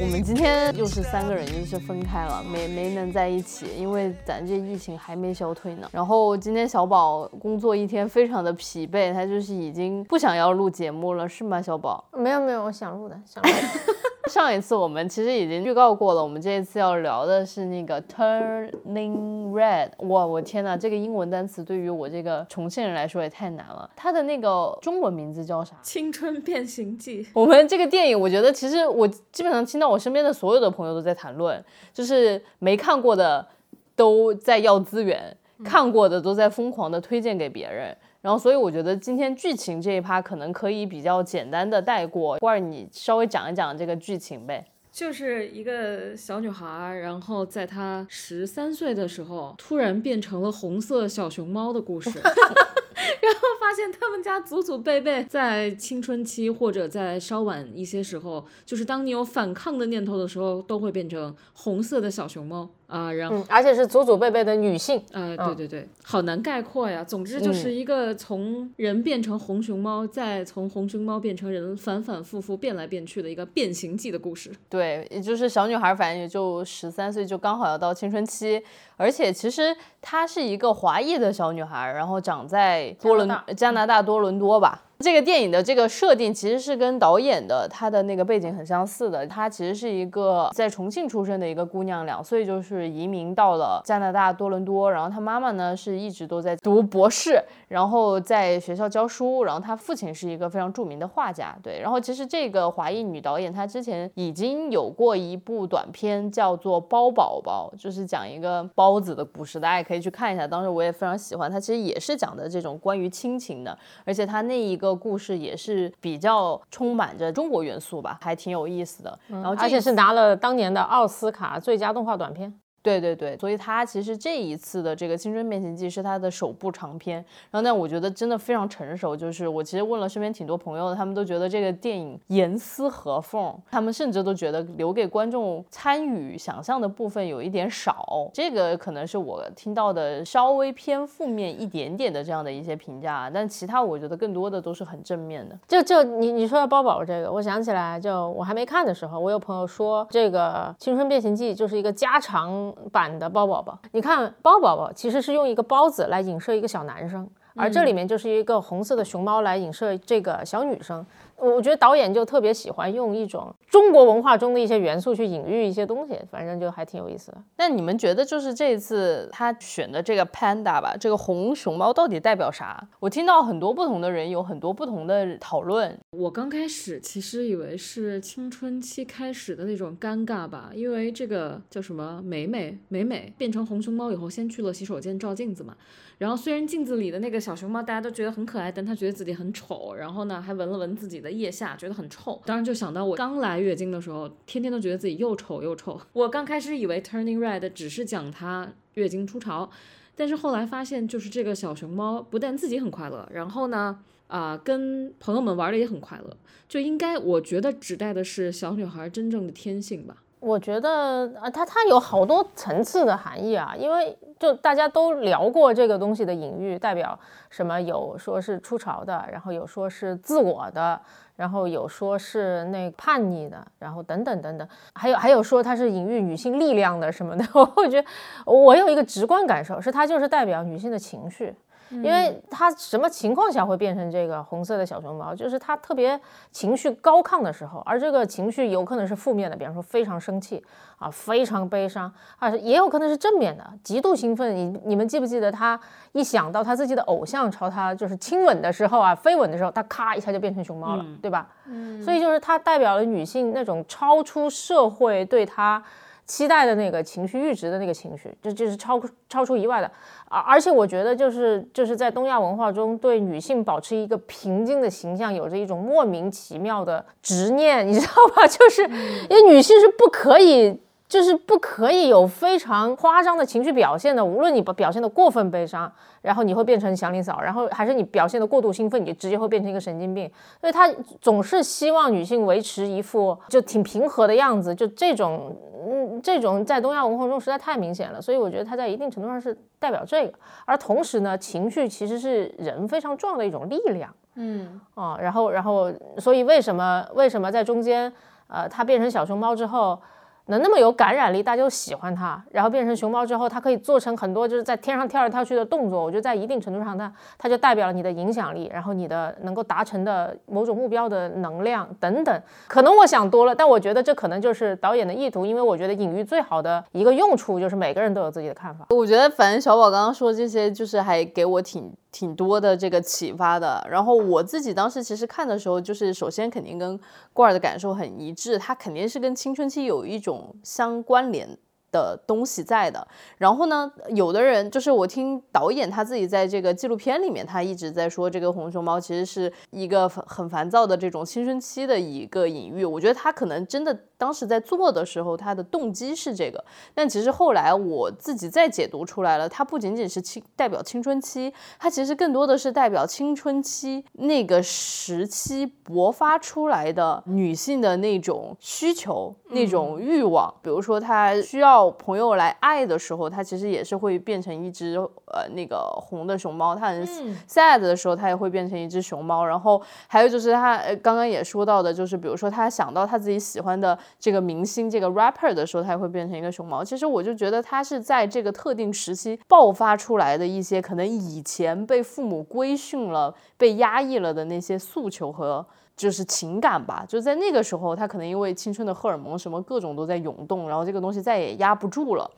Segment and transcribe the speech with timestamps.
[0.00, 5.88] 我们今天又是三个人，又是分开了，没没能在一起，因为咱这疫情还没消退呢。
[5.92, 12.04] 然后今天小宝工作一天，非常的疲惫，他就是已经不想要录节目了，是吗，小宝？
[12.12, 13.50] 没有没有，我想录的，想录。
[14.30, 19.90] 上一次我们其实已经预告过了，我们这一次要聊的是那个 Turning Red。
[20.06, 23.88] 哇，我天呐，这个英文单词对于我这个重庆人来说也太难了。
[23.94, 25.76] 它的那个中文名字叫啥？
[25.82, 27.26] 青春变形记。
[27.34, 33.46] 我们这个电影，我觉得其实我基本上听到我身边的所有的朋友都在谈论，就是没看过的
[33.94, 37.94] 都在要资源，看过的都在疯狂的推荐给别人。
[38.24, 44.66] 然后，所以我觉得今天剧情这一趴可能可以比较简单的带过，或者你稍微讲一讲这个剧情呗。
[44.90, 52.10] 就是一个小女孩，然后在她十三岁的时候，突然变成了红色小熊猫的故事。
[52.18, 62.70] 然后发现他们家祖祖辈辈在青春期或者在稍晚一些时候，就是当你有反抗的念头的时候，都会变成红色的小熊猫。
[62.94, 67.02] 啊，然后而且是祖祖辈辈的女性，呃，对对对，好难概括呀。
[67.02, 74.52] 总之就是一个从人变成红熊猫，再从红熊猫变成人，反反复复变来变去的一个变形记的故事。
[74.68, 78.62] 对，也就是小女孩，反正也就十三岁，就刚好要到青春期。
[78.96, 84.84] 而且其实她是一个华裔的小女孩，然后长在多伦加拿大多伦多吧。
[85.04, 89.26] 这个电影的这个设定其实是跟导演的他的那个背景很相似的。
[89.26, 94.90] 她其实是一个在重庆出生的一个姑娘，两岁就是移民到了加拿大多伦多。
[94.90, 97.38] 然后她妈妈呢是一直都在读博士，
[97.68, 99.44] 然后在学校教书。
[99.44, 101.54] 然后她父亲是一个非常著名的画家。
[101.62, 110.46] 对，然后其实这个华裔女导演她之前已经有过一部短片叫做《包宝宝》，就是讲一个包子的故事，大家也可以去看一下。
[110.46, 113.76] 当时我也非常喜欢，她其实也是讲的这种关于亲情的，
[114.06, 114.93] 而且她那一个。
[114.94, 119.18] 个故事也是比较充满着中国元素吧，还挺有意思的。
[119.28, 122.52] 然后而且是拿了当年的奥斯卡最佳动画短片。
[122.84, 127.16] 对对对，所以他其实这一次的这个《青春变形记》是他的首部长片，
[127.50, 129.16] 然后但我觉得真的非常成熟。
[129.16, 138.28] 就是我其实问了身边挺多朋友，他们都觉得这个电影严丝合缝，他们甚至都觉得留给观众参与想象的部分有一点少。
[138.34, 145.58] 这个可能是我听到的稍微偏负面一点点的这样的一些评价，但其他我觉得更多的都是很正面的。
[145.66, 152.73] 就就你你说的包宝这个，我想起来，就我还没看的时候，我有朋友说这个《青春变形记》就是一个加长。
[152.92, 161.04] 版的包宝宝，你看包宝宝其实是用一个包子来影射一个小男生，而这里面就是一个红色的熊猫来影射这个小女生。
[161.36, 167.38] 我觉得导演就特别喜欢用一种中国文化中的一些元素去隐喻一些东西，反正就还挺有意思的。
[167.58, 172.86] 那你们觉得就是这次他选的这个 panda 吧，这个红熊猫到底代表啥？
[173.00, 175.98] 我听到很多不同的人有很多不同的讨论。
[176.10, 185.76] 我刚开始其实以为是青春期开始的那种尴尬吧，因为这个叫什么美美美美变成红熊猫以后，先去了洗手间照镜子嘛。
[186.24, 189.94] 然后虽然镜子里的那个小熊猫大家都觉得很可爱，但他觉得自己很丑。
[189.94, 192.40] 然后呢，还闻了闻自己的腋下，觉得很臭。
[192.46, 196.00] 当时就想到我刚来月经的时候，天天都觉得自己又丑又臭。
[196.14, 199.68] 我刚开始以为 Turning Red 只是讲她月经初潮，
[200.16, 203.98] 但是后来发现，就是这个小熊猫不但自己很快乐，然后呢，
[204.28, 206.34] 啊，跟朋友们玩的也很快乐。
[206.66, 210.23] 就应该我觉得指代的是小女孩真正的天性吧。
[210.44, 217.18] 我觉得啊，它它有好多层次的含义啊，因为就大家都聊过这个东西的隐喻，代表
[217.48, 217.80] 什么？
[217.80, 221.00] 有说是出潮的，然后有说是自我的，
[221.36, 227.44] 然后有说是那叛逆的，然后等等等等，还有还有说它是隐喻女性力量的什么的。
[227.76, 228.08] 我觉得
[228.44, 231.54] 我有一个直观感受，是它就是代表女性的情绪。
[231.90, 235.34] 因为他什么情况下会变成这个红色的小熊猫？
[235.34, 236.20] 就是他特别
[236.50, 240.64] 情绪高亢的时候，而这个情绪有可能是负面的，比方说非常生气
[240.98, 244.54] 啊，非常悲伤啊，也有可能是正面的，极度兴奋。
[244.56, 245.78] 你你们记不记得他
[246.12, 251.48] 一想到他自己的偶像朝他就是亲吻的时候啊，飞吻的时候，他咔一下就变成熊猫了，对吧？
[251.66, 255.82] 嗯，所以就是它代表了女性那种超出社会对他。
[256.26, 259.90] 期待的那个情绪阈值的那个情绪，这这是超超出意外的。
[260.28, 268.46] 而而且我觉得就是就是在东亚文化中，对女性保持一个平静的形象，有着一种莫名其妙的执念，你知道吧？
[268.48, 270.80] 就是因为女性是不可以。
[271.06, 275.90] 就是不可以有非常夸张的情绪表现的，无论你表表现的过分悲伤，
[276.22, 280.28] 然后你会变成祥林嫂，然后还是你表现的过度兴奋，你直接会变成一个神经病。
[280.60, 280.88] 所以他
[281.20, 285.54] 总是希望女性维持一副就挺平和的样子，就这种，
[285.86, 288.20] 嗯，这种在东亚文化中实在太明显了。
[288.20, 290.32] 所以我觉得他在一定程度上是代表这个，
[290.64, 298.10] 而同时呢，情绪其实是人非常重要的一种力量，嗯，啊，然后然后，所以为什么为什么在中间，
[298.48, 300.00] 呃，他变成小熊猫之后？
[300.46, 302.42] 能那么有感染力，大家就喜欢它。
[302.50, 306.02] 然后变成熊猫之后，它可以做成很多就是在天上跳来跳去的动作。
[306.02, 312.42] 我觉得在一定程度上，它它就代表了你的影响力，然后你的能够达成的某种目标的能量等等。
[312.68, 318.86] 可能我想多了，但我觉得这可能就是导演的意图，因为我觉得隐喻最好的一个用处就是每个人都有自己的看法。
[318.90, 321.92] 我觉得反正小宝刚刚说这些，就是还给我挺。
[322.14, 326.98] 挺多的这个启发的，然后我自己当时其实看的时候，就是首先肯定跟
[327.32, 331.58] 罐儿的感受很一致，它肯定是跟青春期有一种相关联。
[331.94, 333.06] 的东西在的，
[333.38, 342.84] 然后呢，有的人就是我听导演他自己在这个纪录片里面，他一直在说这个红熊猫其实是一个很烦躁的这种青春期的一个隐喻。
[342.84, 346.64] 我觉得他可能真的当时在做的时候，他的动机是这个，
[346.96, 361.83] 但其实后来我自己再解读出来了，它不仅仅是青代表青春期，它其实更多的是代表青春期那个时期勃发出来的女性的那种需求、那种欲望，比如说她需要。
[361.92, 366.74] 朋友来爱的时候，它其实也是会变成一只呃那个红的熊猫。
[366.74, 367.06] 它很
[367.48, 369.44] sad 的时候，它也会变成一只熊猫。
[369.44, 376.84] 然后还有就是他刚刚也说到的，就是比如说他想到他自己喜欢的这个明星这个 rapper 的时候，他也会变成一个熊猫。
[376.84, 385.64] 其实我就觉得他是在这个特定时期爆发出来的一些可能以前被父母规训了、被压抑了的那些诉求和。
[385.96, 392.30] 就是情感吧，就在那个时候，他可能因为青春的荷尔蒙什么各种都在涌动，然后这个东西再也压不住了。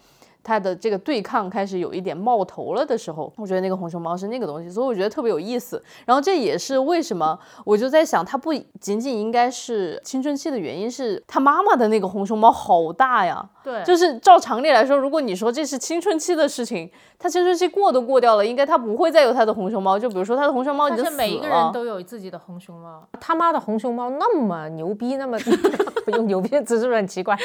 [0.47, 5.83] 它的这个对抗开始有一点冒头了的时候，我觉得那个红熊猫是那个东西，所以我觉得特别有意思。
[6.05, 13.45] 然后这也是为什么我就在想，它不仅仅应该是青春期的原因，是他妈妈的那个红熊猫好大呀。
[13.65, 16.89] 对，就是照常理来说，如果你说这是青春期的事情，
[17.19, 19.99] 他青春期过都过掉了，应该他不会再有他的红熊猫。
[19.99, 21.17] 就比如说他的红熊猫已经死了。
[21.17, 25.37] 每一个人都有自己的红熊猫， 他妈的红熊猫那么牛逼，那么
[26.15, 27.37] 用牛逼的词是不是很奇怪？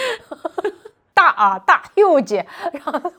[1.21, 3.11] 大啊大又姐，然后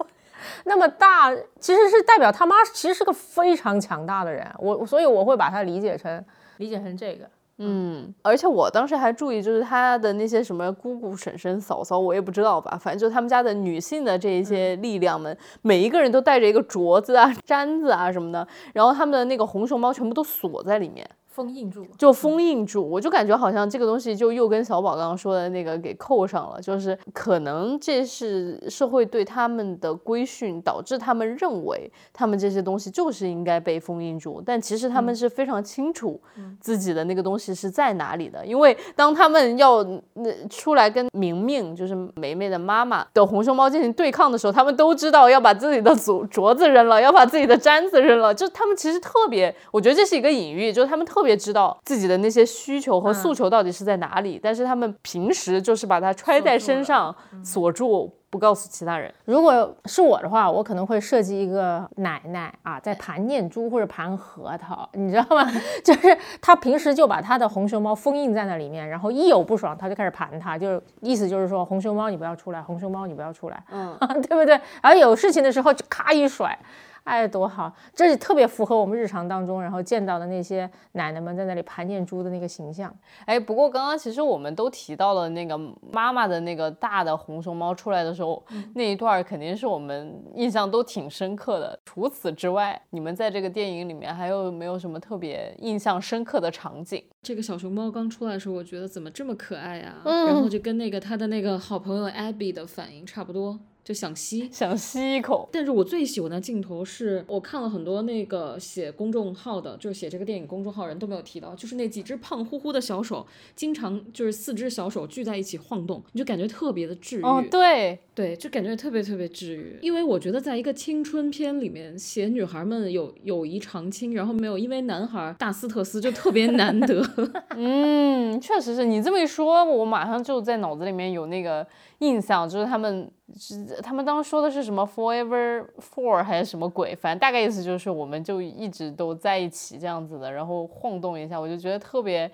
[0.65, 6.25] 那么大，其实是代表他妈其实是个非常强大的人，我所以我会把它理解成
[6.57, 18.45] 理解成这个，嗯，而且我当时还注意，就是他的那些什么姑姑、婶婶、嫂嫂，我也不知道吧，反正就他们家的女性的这一些力量们，每一个人都带着一个镯子啊、簪子啊什么的，
[18.75, 21.09] 然后他们的那个红熊猫全部都锁在里面。
[21.33, 36.21] 封印住，就封印住，我就感觉好像这个东西就又跟小宝刚刚说的那个给扣上了，就是可能这是社会对他们的规训，导致他们认为他们这些东西就是应该被封印住，但其实他们是非常清楚
[36.61, 39.83] 自己的那个东西是在哪里的，因为当他们要
[40.13, 51.22] 那出来跟明明就是梅梅的妈妈的红熊猫进行对抗的时候，他们都知道要把自己的镯镯子扔了，要把自己的簪子扔了，就他们其实特别，我觉得这是一个隐喻，就是他们特。
[51.23, 59.15] 特别知道自己的那些需求和诉求到底是在哪里，但是他们平时就是把它揣在身上锁住，不告诉其他人。
[59.25, 65.49] 如果是我的话，我可能会设计一个奶奶啊，在盘念珠或者盘核桃，你知道吗？
[65.85, 74.61] 就是他平时就把他的红熊猫封印在那里面，然后一有不爽他就开始盘它，就是意思就是说红熊猫你不要出来，红熊猫你不要出来，嗯，对不对？
[74.83, 76.59] 然后有事情的时候就咔一甩。
[77.05, 77.73] 哎，多好！
[77.95, 82.95] 这是特别符合我们日常当中，然后见到的那些奶奶们在那里盘念珠的那个形象。
[83.25, 85.59] 哎，不过刚刚其实我们都提到了那个
[85.93, 88.43] 妈妈的那个大的红熊猫出来的时候，
[88.75, 91.79] 那一段肯定是我们印象都挺深刻的。
[91.85, 97.03] 除此之外，你们在这个电影里面还有没有什么特别印象深刻的场景？
[97.23, 99.97] 这个小熊猫刚出来的时候，我觉得怎么这么可爱呀？
[100.05, 103.59] 然后就跟那个他的那个好朋友 Abby 的反应差不多。
[103.85, 105.49] 就想吸，想吸一口。
[105.53, 117.23] 但是我最喜欢的镜头是我看了很多那个写公众号的，就是写这个电影公众号人都没有提到，就是那几只胖乎乎的小手，经常就是四只小手聚在一起晃动，你就感觉特别的治愈。
[117.23, 119.79] 哦，对对，就感觉特别特别治愈。
[119.83, 127.03] 因为我觉得在一个青春片里面写女孩们有友谊长青，然后没有因为男孩大斯特斯就特别难得。
[127.57, 131.67] 嗯，确实是你这么一说，我马上就在脑子里面有那个
[132.03, 133.11] 印象，就是他们。
[133.35, 136.95] 是他们当时说的是什么 forever four 还是什么鬼？
[136.95, 142.31] 反正大概意思就是我们就一直都在一起这样子的，然后晃动一下，我就觉得特别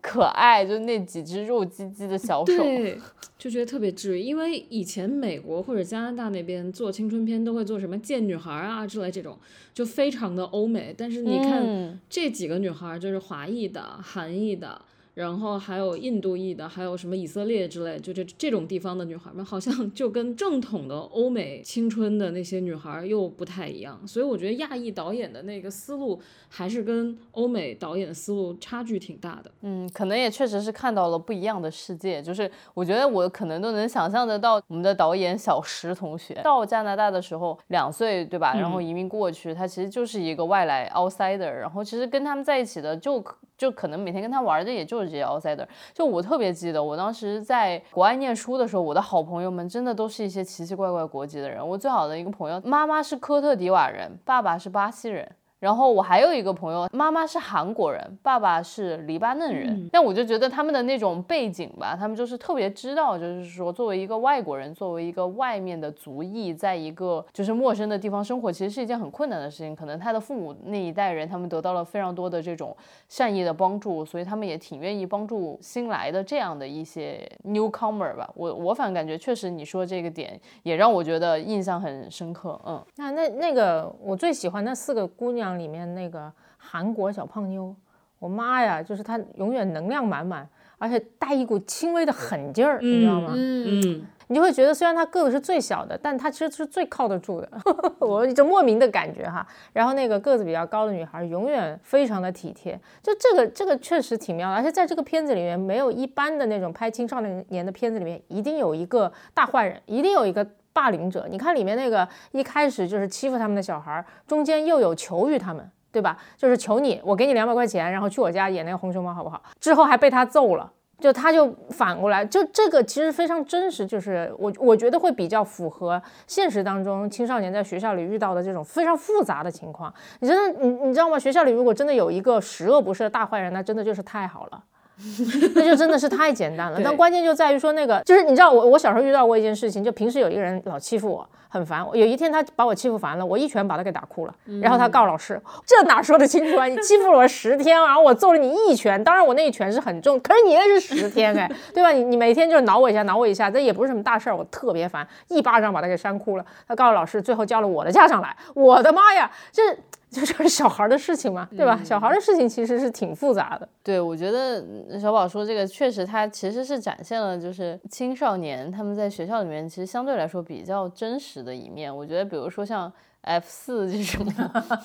[0.00, 2.98] 可爱，就那几只肉唧唧的小手，对，
[3.38, 4.22] 就觉得特别治愈。
[4.22, 9.38] 因为以前美国或者加拿大那边做青春片都会做什么贱女孩啊之类这种，
[9.72, 10.92] 就非常的欧美。
[10.98, 14.82] 但是你看这几个女孩，就是华裔的、韩裔的。
[15.20, 24.00] 然后还有印度裔的，还有什么以色列之类，就这这种地方的女孩们，好像 就跟正统的欧美青春的那些女孩又不太一样。
[24.08, 29.50] 所以我觉得亚裔导演的那个思路还是跟欧美导演的思路差距挺大的。
[29.60, 32.22] 嗯，可能也确实是看到了不一样的世界。
[32.22, 38.54] 就是我觉得我可能都能想象得到，我们的导演小石同学到加拿大的时候两岁，对吧？
[38.54, 41.50] 然后移民过去，他其实就是一个外来 outsider。
[41.50, 43.22] 然后其实跟他们在一起的就
[43.58, 45.09] 就可能每天跟他玩的也就。
[45.10, 51.66] 这些 outsider，就我特别记得，我当时在国外念书的时候，我的好朋友们真的都是一些奇奇怪怪国籍的人。
[51.66, 55.30] 我最好的一个朋友，妈妈是科特迪瓦人，爸爸是巴西人。
[55.60, 59.88] 然后我还有一个朋友，妈妈是韩国人，爸爸是黎巴嫩人。
[59.92, 69.76] 但我就觉得他们的那种背景吧，他们就是特别知道，就是说作为一个外国人，作为一个外面的族裔，在一个就是陌生的地方生活，其实是一件很困难的事情。
[69.76, 72.74] 可能他的父母那一代人，他们得到了非常多的这种
[73.10, 78.30] 善意的帮助，所以他们也挺愿意帮助新来的这样的一些 newcomer 吧。
[78.34, 82.58] 我我反正感觉确实你说这个点也让我觉得印象很深刻。
[82.64, 85.49] 嗯，那那那个我最喜欢那四个姑娘。
[85.58, 87.74] 里面那个韩国小胖妞，
[88.18, 93.32] 我妈呀，就是她永远能量满满，而且带一股轻微的狠劲儿，你知道吗？
[93.34, 97.48] 嗯，你就会觉得虽然她个子是最小的，但她其实是最靠得住的，
[97.98, 99.46] 我一种莫名的感觉哈。
[99.72, 104.54] 然后那个个子比较高的女孩，永远非常的体贴，就这个这个确实挺妙的。
[104.54, 110.46] 而且在这个片子里面，没有一般的那种拍青少年的片子里面，一定有一个大坏人，一定有一个。
[110.72, 116.16] 霸凌者，你看里面那个一开始就是欺负他们的小孩，中间又有求于他们，对吧？
[116.36, 119.42] 就是求你，我给你两百块钱，然后去我家演那个红熊猫，好不好？
[119.60, 129.92] 之后还被他揍了，就他就反过来，就这个其实非常真实，就是我我觉得会比较符合现实当中青少年在学校里遇到的这种非常复杂的情况。
[130.20, 131.18] 你真的，你你知道吗？
[131.18, 134.62] 学校里如果真的有一个十恶不赦的大坏人，那真的就是太好了。
[135.54, 141.84] 那就真的是太简单了，但关键就在于说那个，就是你知道我我小时候遇到过一件事情，就平时有一个人老欺负我，很烦。
[141.92, 146.64] 有一天他把我欺负烦了，我一拳把他给打哭了，然后他告老师，这哪说得清楚啊？
[146.66, 151.90] 你欺负了我十天，然后我揍了你一拳，当然我那一拳是很重，可是你那是十天哎，对吧？
[151.90, 156.46] 你你每天就是挠我一下，挠我一下，这也不是什么大事儿，我特别烦，一巴掌把他给扇哭了。
[156.68, 159.76] 他告诉老师，最后叫了我的家长来，我的妈呀，这。
[160.10, 161.80] 就是小孩的事情嘛，对吧？
[161.84, 163.68] 小孩的事情其实是挺复杂的。
[163.80, 164.60] 对，我觉得
[165.00, 171.94] 小宝说这个确实，他其实是展现了就是青少年他们在学校里面其实相对来说比较真实的一面。
[171.94, 172.92] 我觉得，比如说像
[173.22, 174.26] F 四这种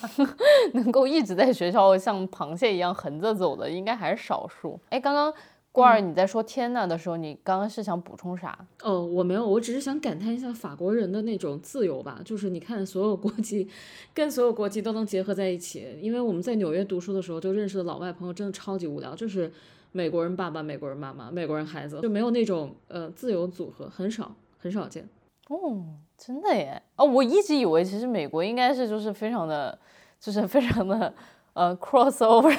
[0.73, 4.79] 能够一直在学校像螃蟹一样横着走的，应该还是少数。
[4.89, 5.33] 哎，刚刚。
[5.71, 8.57] 郭儿，你在说“天呐”的时候，你刚刚是想补充啥？
[8.81, 12.21] 哦，我没有，我只是想感叹一下法国人的那种自由吧。
[12.23, 13.67] 就是你看，所有国籍
[14.13, 15.99] 跟所有国籍都能结合在一起。
[16.01, 19.51] 因为我们在纽约读书的时候，就认识的老外朋友真的超级无聊，就是
[19.91, 25.05] 美国人爸爸、美国人妈妈、美国人孩子，就没有那种呃自由组合，很少很少见。
[25.49, 25.83] 哦，
[26.25, 26.81] 真的耶！
[26.95, 29.77] 哦，我一直以为其实美国应该是就是非常的，
[30.19, 31.13] 就是非常的
[31.53, 32.51] 呃 crossover。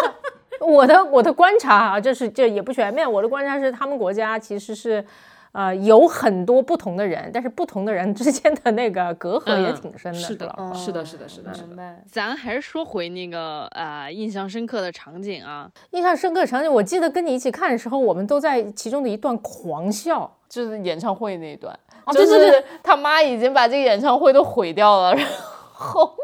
[0.60, 3.10] 我的我的观察啊，就是这也不全面。
[3.10, 5.04] 我的观察是，他们国家其实是，
[5.50, 10.18] 呃，有很多不同的人，但是不同的人之间的那个隔阂也挺深的。
[10.18, 12.02] 是的，是的，是的，是的，明白。
[12.10, 21.76] 咱还是说回那个呃印象深刻的场景啊，印象深刻的场景，我记得跟你一起看的时候，我们都在其中的一段狂笑，就是演唱会那一段，
[22.12, 25.26] 就是他妈已经把这个演唱会都毁掉了， 然
[25.72, 26.14] 后。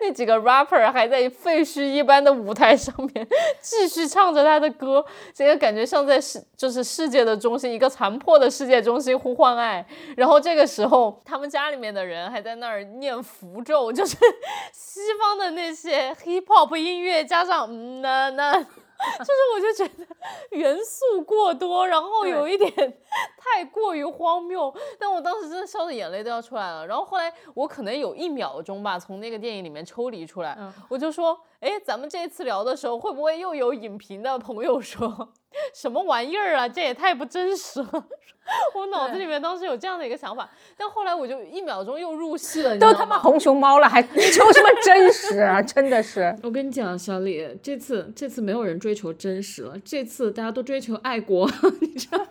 [0.00, 3.26] 那几个 rapper 还在废墟一般的舞台上面
[3.60, 9.84] 继续唱着他的歌，这个感觉像在世就是世界的中心，一个残破的世界中心呼唤爱。
[10.16, 14.16] 然后这个时候，他们家里面的人还在那儿念符咒，就是
[14.72, 18.64] 西方的那些 hip hop 音乐加上嗯呐呐。
[19.18, 22.72] 就是我就觉得元素过多，然后有一点
[23.38, 26.86] 太过于荒谬，但我当时真的笑的眼泪都要出来了。
[26.86, 30.56] 然后后来我可能有一秒钟吧，从那个电影里面抽离出来，
[30.88, 35.32] 我就说，哎，咱们这一次聊的时候，会不会又有影评的朋友说？
[35.74, 36.68] 什么玩意儿啊！
[36.68, 37.88] 这也太不真实了。
[38.76, 42.78] 我脑子里面当时有这样的一个想法，但后来我就一秒钟又入戏了。
[42.78, 45.60] 都他妈红熊猫了，还 求什么真实啊？
[45.60, 46.32] 真的是。
[46.44, 52.26] 我跟你讲，小李，这次这次没有人追求真实了，这次大家都追求爱国， 你知道吗？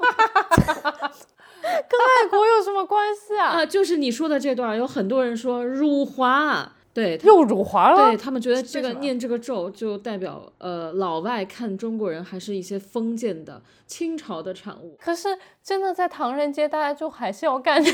[1.62, 3.48] 跟爱国有什么关系啊？
[3.48, 6.72] 啊，就是你说的这段，有很多人说辱华。
[6.96, 8.08] 对，又辱华了。
[8.08, 14.96] 对他们觉得这个念这个咒就代表呃，老外看中国人还是一些封建的清朝的产物。
[14.98, 17.84] 可是真的在唐人街，大家就还是要干。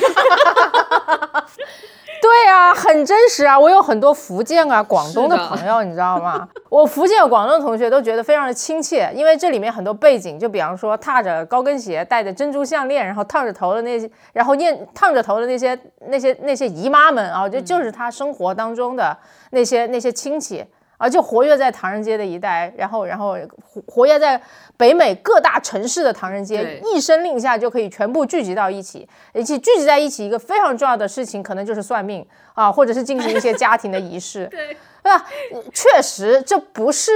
[2.22, 3.60] 对啊，很真实啊！
[3.60, 6.48] 我有很多福建啊、广东的朋友，你知道吗？
[6.70, 19.18] 我福建、广东的同学都觉得非常的亲切，因为这里面很多背景，就比方说踏着高跟鞋、戴着珍珠项链，然后烫着头的那些，然后念烫着头的那些、那些、那些姨妈们啊，就就是他生活当中的
[19.50, 20.64] 那些那些亲戚。
[21.02, 24.40] 啊，就活跃在唐人街的一带，然后，然后活活跃在
[24.78, 30.28] 北美各大城市的唐人街，一声令下就可以全部聚集到一起，一起聚集在一起。
[30.28, 34.46] 一个非常重要的事情，可能就是算命啊，或者是进行一些家庭的仪式。
[34.54, 34.78] 对。
[35.04, 35.26] 对吧？
[35.74, 37.12] 确实，这不是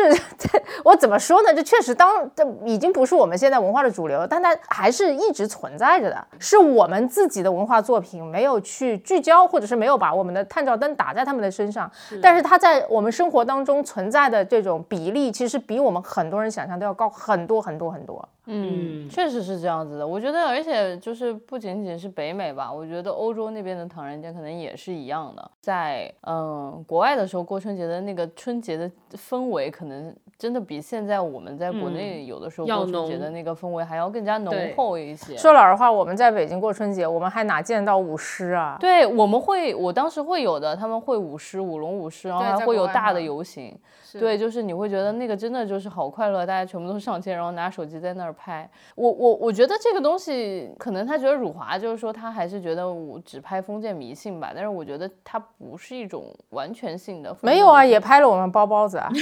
[0.83, 1.53] 我怎么说呢？
[1.53, 6.27] 这确实当这已经不是我们现在文化的主流，但它还是一直存在着的。
[6.39, 11.89] 是我们自己的文化作品没有去聚焦，或者是没有把我们的探照灯打在他们的身上。
[12.21, 18.27] 但是它在我们生活当中存在的这种比例，其实比我们很多人想象都要高很多很多很多。
[18.47, 20.07] 嗯，确实是这样子的。
[20.07, 25.51] 我觉得，而且就是不仅仅是北美吧，我觉得欧洲那边的唐人街可能也是一样的。
[25.61, 35.35] 在嗯国外的时候过春节的那个春节的氛围，可能真的比现在我们在国内有的时候过春节的那个氛围还要更加浓厚一些。
[35.37, 38.77] 说老实话，我们在北京过春节，我们还哪见到舞狮啊？
[38.79, 43.75] 对，我们会，我当时会有的，他们会舞狮，舞龙舞狮，然后还会有大的游行。
[44.17, 48.69] 对，就是你会觉得那个真的就是好快乐，大家全部都上街，然后拿手机在那儿拍。
[48.95, 54.51] 我我我觉得这个东西，可能他觉得辱华，就是说他还是觉得我只拍封建迷信吧。
[54.53, 57.35] 但是我觉得它不是一种完全性的。
[57.41, 59.09] 没有啊，也拍了我们包包子啊。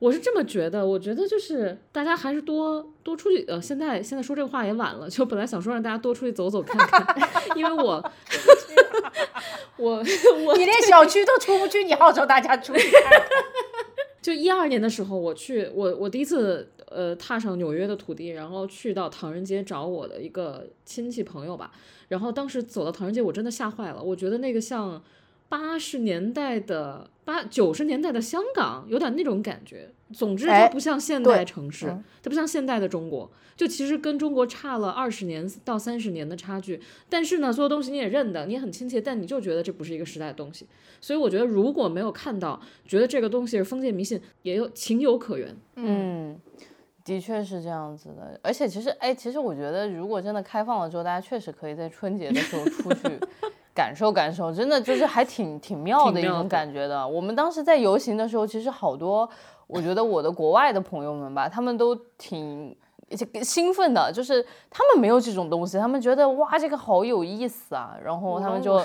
[0.00, 3.44] 我是这么觉得，我觉得就是大家还是多多出去。
[3.46, 7.16] 呃，现在现在说这个话也晚了，就本来想说让大家多出去走走看看，
[7.54, 8.02] 因为我
[9.76, 10.02] 我
[10.46, 13.20] 我你连小区都出不去，你号召大家出去看。
[14.22, 21.72] 就一二年的时候，我去我我第一次呃踏上纽约的土地，然后去到唐人街找我的一个亲戚朋友吧。
[22.08, 25.02] 然后当时走到唐人街，我真的吓坏了，我觉得那个像
[25.48, 29.90] 八十年代的八九十年代的香港，有点那种感觉。
[30.12, 31.86] 总之，它不像现代城市，
[32.20, 33.30] 它不像现代的中国。
[33.56, 40.66] 就其实跟中国差了二十年到三十年的差距，但是呢，所有东西你也认得，你也很亲切，但你就觉得这不是一个时代的东西。
[40.98, 45.54] 所以我觉得，如果没有看到，觉得这个东西是封建迷信，也有情有可原。
[45.76, 46.40] 嗯，
[47.10, 48.38] 的确是这样子的。
[48.40, 53.18] 而且其实，哎，其实我觉得，如果真的开放了之后，大家确实可以在春节的时候出去
[53.74, 57.06] 感受感受，真的就是还挺挺妙的一种感觉的。
[57.06, 59.28] 我们当时在游行的时候，其实好多，
[59.66, 62.76] 我觉得我的国外的朋友们吧，他们都挺。
[63.42, 68.80] 兴奋的，就是他们没有这种东西，他们觉得哇，这个好有意思啊，然后他们就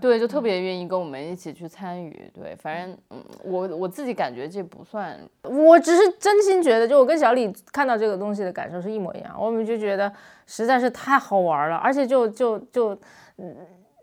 [0.00, 2.30] 对，就特别愿意跟我们一起去参与。
[2.34, 10.10] 对，反正嗯，我我自己感觉这不算，我只是真心觉得，就我跟小李看到这个东西的感受是一模一样，我们就觉得
[10.46, 12.98] 实在是太好玩了，而且就就就
[13.36, 13.54] 嗯，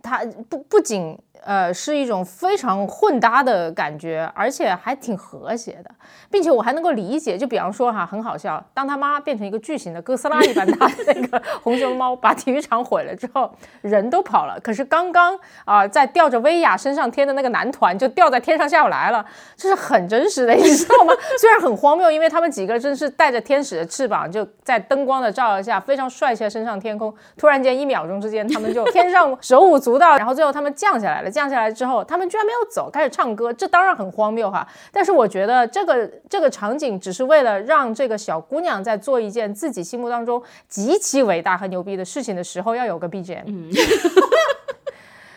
[0.01, 1.17] 他不不仅。
[1.45, 5.91] 呃，是一种非常混搭的感觉，而且还挺和谐的，
[6.29, 7.38] 并且我还能够理解。
[7.38, 14.58] 就比方说哈，很好笑，当他妈变成一个巨型的哥斯拉一般大的那个红熊猫，把体育场毁了之后，人都跑了。
[14.62, 19.25] 可是刚刚啊，在吊着薇娅身上天的那个男团就吊在天上下不来了，
[19.58, 21.13] 这是很真实的，你知道吗？
[21.38, 27.13] 虽然很荒谬，因为他们几个真是带着天使的翅膀，就在灯光的照耀下非常帅气的升上天空。
[27.38, 31.32] 突然间一秒钟之间，他们就天上手舞足蹈，然后最后他们降下来了。
[31.33, 34.65] 降下来之后，他们居然没有走，开始唱歌，这当然很荒谬哈。
[34.91, 43.43] 但是我觉得这个这个场景只是为了让这个小姑娘在做一件自己心目当中极其伟大和牛逼的事情的时候要有个 BGM。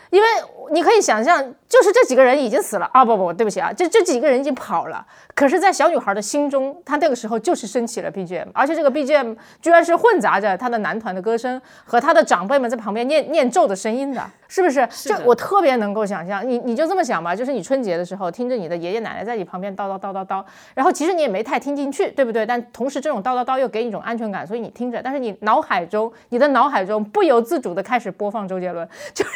[0.09, 0.27] 因为
[0.71, 3.03] 你可以想象，就是这几个人已经死了啊！
[3.03, 5.05] 不不，对不起啊，这这几个人已经跑了。
[5.33, 14.87] 可是，在小女孩的心中，她那个时候就是升起了 BGM，而且这个 BGM 居然是混杂着她的男团的歌声和她的长辈们在旁边念念咒的声音的，是不是？
[15.03, 22.45] 这我特别能够想象，你你就这么想吧，就是你春节的时候听着你的爷爷奶奶在你旁边叨叨叨叨叨，然后其实你也没太听进去，对不对？
[22.45, 29.31] 但同时这种叨叨叨又给你一种安全感，所以你听着，但是你脑海中，你的脑海中不由自主的开始播放周杰伦， 就是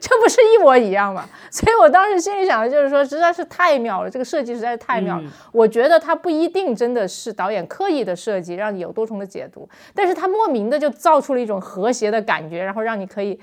[0.00, 1.28] 这这不是一模一样嘛？
[1.52, 5.24] 所以我当时心里想的就是说，实在是太妙了，这个设计实在是太妙了。
[5.52, 13.38] 我觉得它不一定真的是导演刻意的设计，让你有多重的解读，但是它莫名的就造出了一种和谐的感觉，然后让你可以。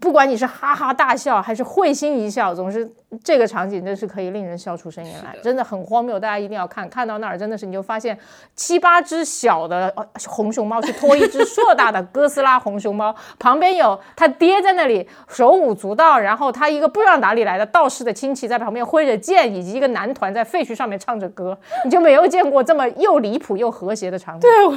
[0.00, 2.90] 不管你是哈哈大笑还是会心一笑，总是
[3.22, 6.18] 这个场景真是可以令人笑出声音来，真的很荒谬。
[6.18, 8.18] 大家一定要看，看到那儿真的是你就发现
[8.54, 9.94] 七八只小的
[10.26, 24.48] 红熊猫去拖一只硕大的哥斯拉红熊猫，旁边有他爹在那里手舞足蹈，然后他一个不知道哪里来的道士的亲戚在旁边挥着剑，以及一个男团在废墟上面唱着歌，你就没有见过这么又离谱又和谐的场景。
[24.48, 24.74] 对我，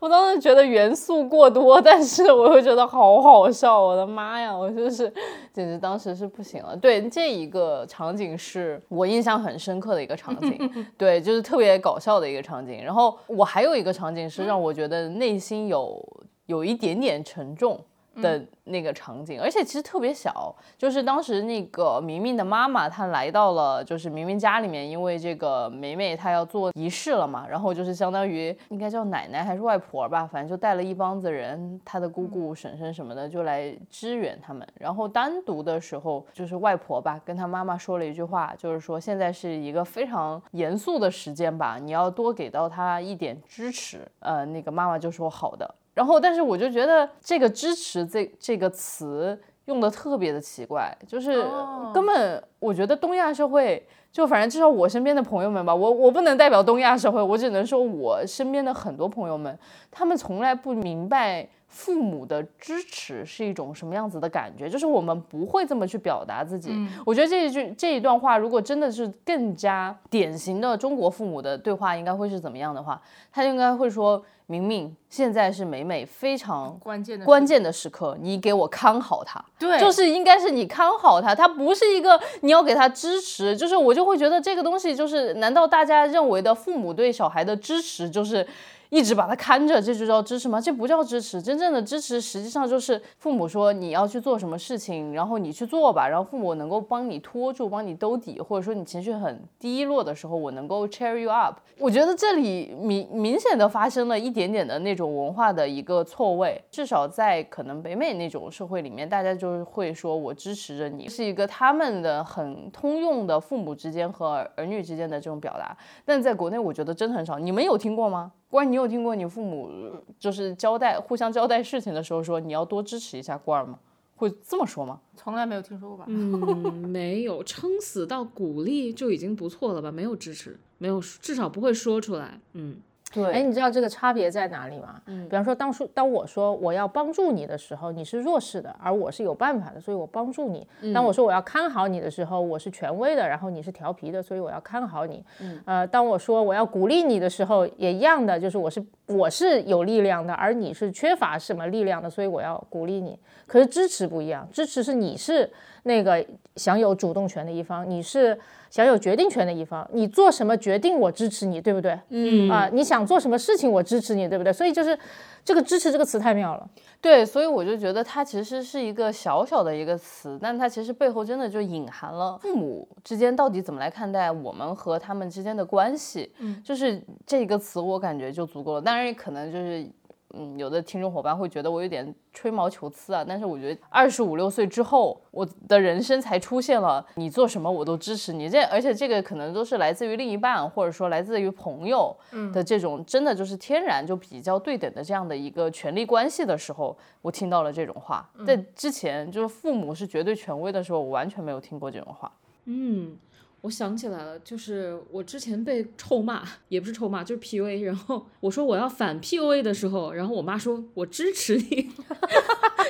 [0.00, 4.31] 我当时觉得元素过多，但是我又觉得好好笑，我的妈！
[4.32, 5.12] 妈呀，我就是，
[5.52, 6.74] 简直当时是不行了。
[6.74, 10.58] 对，这一个场景是我印象很深刻的一个场景，
[10.96, 12.82] 对，就是特别搞笑的一个场景。
[12.82, 16.02] 然后我还有一个场景是让我觉得内心有
[16.46, 17.78] 有一点点沉重。
[18.20, 34.66] 的那个场景，而且其实特别小，就是当时那个明明的妈妈，她来到了就是明明家里面，因为这个梅梅她要做仪式了嘛，然后就是相当于应该叫奶奶还是外婆吧，反正就带了一帮子人，她的姑姑、婶婶什么的就来支援他们。
[34.78, 44.06] 然后单独的时候，就是外婆吧跟她妈妈说了一句话，就是说现在是一个非常严肃的时间吧，你要多给到她一点支持。
[44.20, 45.74] 呃，那个妈妈就说好的。
[45.94, 51.44] 然后，但是我就觉得这个支持这这个词用的特别的奇怪，就是
[51.92, 59.58] 根本我觉得东亚社会，就反正至少我身边的朋友们吧，我我不能代表东亚社会，我只能说我身边的很多朋友们，
[59.90, 66.70] 他们从来不明白父母的支持是一种什么样子的感觉，就是我们不会这么去表达自己。
[67.04, 74.24] 我觉得这一句这一段话，如果真的是更加典型的中国父母的对话，应该会是怎么样的话，他应该会说。
[74.46, 88.46] 明明现在是美美非常关键的关键的时刻，你给我看好他，对，就是应该是你看好他，他不是一个你要给他支持，就是我就会觉得这个东西就是，难道大家认为的父母对小孩的支持就是？
[88.92, 90.60] 一直把他看着，这就叫支持吗？
[90.60, 91.40] 这不叫支持。
[91.40, 101.56] 真正的支持，实际上就是父母说你要去做什么事情，然后你去做吧，然后父母能够帮你拖住，帮你兜底，或者说你情绪很低落的时候，我能够 cheer you up。
[101.78, 115.74] 我觉得这里明明显的发生了一点点的那种文化的一个错位，至少在可能北美那种社会里面，大家就会说我支持着你，是一个他们的很通用的父母之间和儿女之间的这种表达。
[116.04, 117.38] 但在国内，我觉得真的很少。
[117.38, 118.32] 你们有听过吗？
[118.52, 119.70] 关儿，你有听过你父母
[120.18, 123.78] 就是交代互相交代事情的时候说你要多支持一下关儿吗？
[124.14, 125.00] 会这么说吗？
[125.16, 126.04] 从来没有听说过吧？
[126.06, 126.30] 嗯，
[126.86, 129.90] 没有，撑死到鼓励就已经不错了吧？
[129.90, 132.38] 没有支持，没有，至少不会说出来。
[132.52, 132.76] 嗯。
[133.12, 135.00] 对，哎，你知道这个差别在哪里吗？
[135.06, 140.66] 嗯，比方说，当初当我说我要帮助你的时候，你是弱势的，而我是有办法的，所以我帮助你。
[140.94, 145.22] 当我说我要看好你的时候，我是权威的，然后你是调皮的，所以我要看好你。
[145.40, 153.18] 嗯，呃，当我说我要鼓励你的时候，也一样的，就是我是我是有力量的，而你是缺乏什么力量的，所以我要鼓励你。
[153.46, 155.50] 可是支持不一样，支持是你是
[155.82, 156.24] 那个
[156.56, 158.38] 享有主动权的一方，你是。
[158.72, 162.00] 享有决定权的一方，你做什么决定，我支持你，对不对？
[162.08, 164.50] 嗯啊，你想做什么事情，我支持你，对不对？
[164.50, 164.98] 所以就是
[165.44, 166.66] 这个“支持”这个词太妙了。
[166.98, 176.32] 对，所以我就觉得它其实是一个小小的一个词，但它其实背后真的就隐含了父母之间到底怎么来看待我们和他们之间的关系。
[176.38, 178.80] 嗯，就是这个词，我感觉就足够了。
[178.80, 179.86] 当然，也可能就是。
[180.34, 192.16] 嗯，有的听众伙伴会觉得我有点吹毛求疵啊，但是我觉得二十五六岁之后，我的人生才出现了你做什么我都支持你这，而且这个可能都是来自于另一半或者说来自于朋友
[192.52, 198.28] 的这种真的就是天然就比较对等的这样的一个权力关系的时候，我听到了这种话。
[198.46, 202.32] 在之前就是父母是绝对权威的时候，我完全没有听过这种话。
[202.64, 203.16] 嗯。
[203.62, 207.82] 我想起来了，就是我之前被臭骂，也不是臭骂，就是 PUA。
[207.82, 211.64] 然后我说我要反 PUA 的时候，然后我妈说我支持你，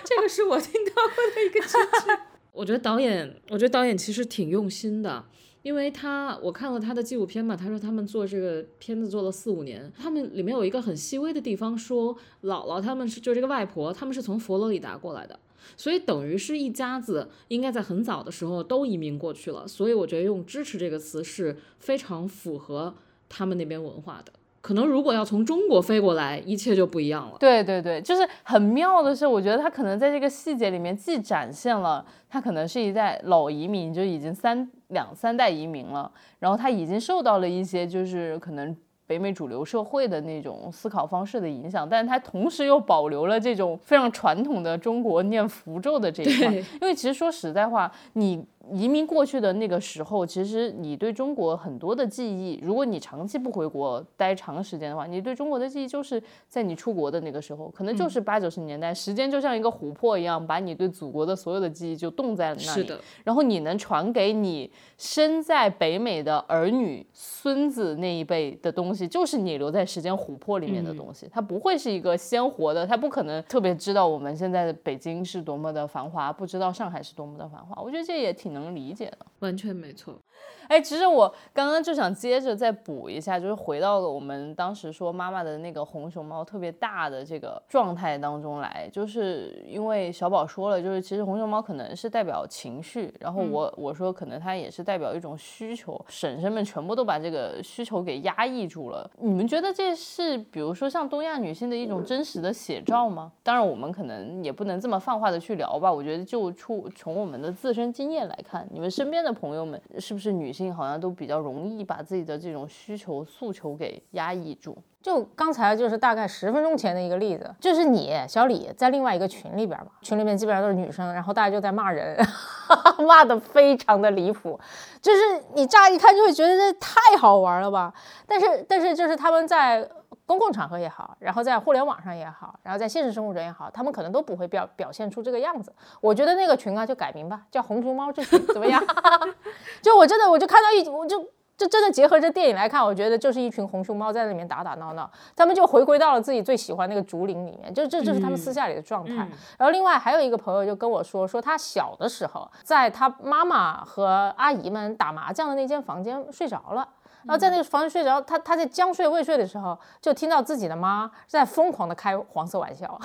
[0.05, 2.19] 这个是我听到过的一个支持。
[2.53, 5.25] 我觉得导演，我觉得导演其实挺用心的，
[5.61, 15.39] 因为他我看了他的纪录片嘛，他说他们做这个片子做了四五年，他们里面有一个很细微的地方，说姥姥他们是就这个外婆，他们是从佛罗里达过来的。
[15.77, 19.67] 所以等于是一家子应该在很早的时候都移民过去了。
[19.67, 22.95] 所以我觉得用支持这个词是非常符合
[23.29, 24.33] 他们那边文化的。
[24.61, 27.37] 可能如果要从中国飞过来，一切就不一样了。
[27.41, 38.77] 对对对，就是很妙的是，我觉得他可能在这个细节里面既展现了他可能是一代老移民，就已经三两三代移民了，然后他已经受到了一些就是可能。
[39.13, 46.51] 北美主流社会的那种思考方式的影响，但是它同时又保留了这种非常传统的中国念符咒的这一块。
[46.51, 48.43] 因为其实说实在话，你。
[48.71, 62.83] 移民过去的那个时候，其实你对中国很多的记忆，如果你长期不回国待长时间的话，你对中国的记忆就是在你出国的那个时候，可能就是八九十年代，时间就像一个琥珀一样，把你对祖国的所有的记忆就冻在了那里。
[62.83, 63.01] 是的。
[63.25, 77.83] 然后你能传给你身在北美的儿女、孙子那一辈的东西，就是你留在时间琥珀里面的东西，它不会是一个鲜活的，它不可能特别知道我们现在的北京是多么的繁华，不知道上海是多么的繁华。
[77.83, 78.52] 我觉得这也挺。
[78.53, 80.23] 能理解的，完全没错。
[80.69, 99.11] 哎，其实我刚刚就想接着再补一下，就是回到了我们当时说妈妈的那个红熊猫特别大的这个状态当中来，就是因为小宝说了，就是其实红熊猫可能是代表情绪，然后我我说可能它也是代表一种需求，婶婶们全部都把这个需求给压抑住了。
[99.19, 103.31] 你们觉得这是比如说像东亚女性的一种真实的写照吗？
[103.43, 105.93] 当然我们可能也不能这么泛化的去聊吧。
[105.93, 110.75] 我觉得就出从我们的自身经验来看，你们身边的朋友们是不是女性？
[110.75, 114.77] 好像都比较容易把自己的这种需求诉求给压抑住。
[115.01, 122.17] 就刚才就是大概十分钟前的一个例子，就是你小李在另外一个群里边嘛，群里面基本上都是女生，然后大家就在骂人，
[123.07, 124.59] 骂的非常的离谱。
[125.01, 125.21] 就是
[125.55, 127.93] 你乍一看就会觉得这太好玩了吧？
[128.27, 129.89] 但是但是就是他们在。
[130.33, 135.71] 公共场合也好，然后在互联网上也好，然后在现实生活中也好，他们可能都不会表表现出这个样子。
[136.01, 138.83] 我觉得那个群啊，就改名吧，叫红熊猫之群，怎么样？
[139.83, 141.23] 就我真的，我就看到一，我就
[141.59, 149.29] 就真的结合这电影来看，我觉得就是一群红熊猫在里面打打闹闹，他们就回归到了自己最喜欢那个竹林里面，就这这是他们私下里的状态。
[149.59, 156.89] 然后另外还有一个朋友就跟我说，说他小的时候在他妈妈和阿姨们打麻将的那间房间睡着了。
[157.25, 163.01] 然后在那个房间睡着，他他在将睡未睡的时候，就听到自己的妈在疯狂的开黄色玩笑，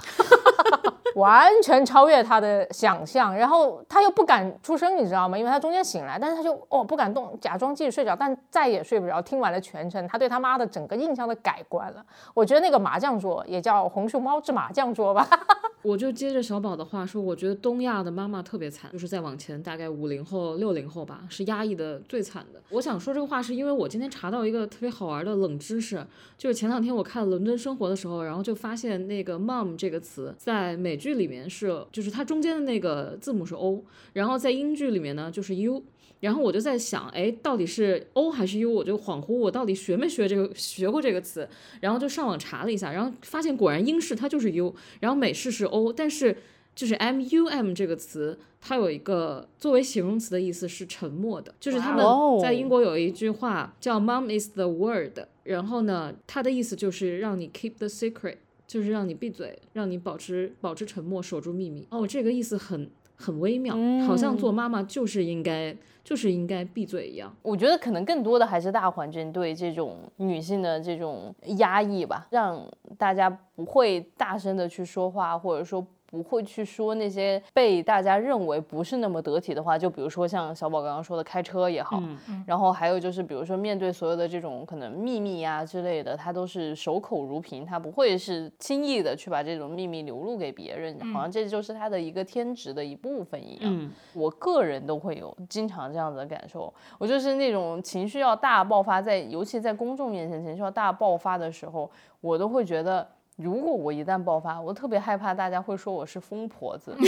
[1.17, 3.35] 完全超越他的想象。
[3.35, 5.37] 然后他又不敢出声，你知道吗？
[5.37, 9.21] 因为他中间醒来，但是他就哦不敢动，假装继续睡着，但再也睡不着。
[9.21, 12.05] 听完了全程，他对他妈的整个印象的改观了。
[12.33, 15.27] 我觉得那个麻将桌也叫红熊猫之麻将桌吧。
[15.83, 22.59] 我就接着小宝的话说，我觉得东亚的妈妈特别惨，就是再往前大概五零后、六零后吧，是压抑的最惨的。
[22.69, 26.05] 我想说这个话是因为我今天查到一个特别好玩的冷知识，
[26.37, 35.83] 就是前两天我看《伦敦生活》的时候，然后就发现那个 mom 这个词在美剧里面是，就是它中间的那个字母是 o，然后在英剧里面呢就是 u。
[36.19, 38.71] 然后我就在想，哎，到底是 O 还是 U？
[38.71, 41.47] 我就恍惚，我到底学没学这个学过这个词？
[41.79, 45.93] 然后就上网查了一下，然后发现果然英式它就是 U，然后美式是 O。
[45.93, 46.35] 但是
[46.73, 51.53] 就是 M U M 这个词，它有一个作为形容词的意思是沉默的。
[51.59, 52.03] 就是他们
[52.41, 58.37] 在英国有一句话叫 “Mom is the word”，然后呢，它的意思就是让你 keep the secret，
[58.67, 61.87] 就是让你闭嘴，让你保持保持沉默，守住秘密。
[61.89, 62.89] 哦，这个意思很。
[63.19, 63.75] 很微妙，
[64.05, 67.35] 好像做妈妈就是应该就是应该闭嘴一样。
[67.41, 72.63] 我觉得可能更多的还是大环境对这种女性的这种压抑吧，让
[72.95, 75.83] 大家不会大声的去说话，或者说。
[76.09, 82.01] 不会去说那些被大家认为不是那么得体的话，就比如说像小宝刚刚说的开车也好，
[82.45, 93.91] 然后还有就是比如说面对所有的这种可能秘密呀之类的，他都是守口如瓶，他不会是轻易的去把这种秘密流露给别人，好像这就是他的一个天职的一部分一样。
[94.13, 101.91] 我个人都会有经常这样子的感受，我就是那种情绪要大爆发在，尤其在公众面前情绪要大爆发的时候，
[102.21, 103.05] 我都会觉得。
[103.37, 106.93] 如果我一旦爆发，我特别害怕大家会说我是疯婆子。
[106.99, 107.07] 你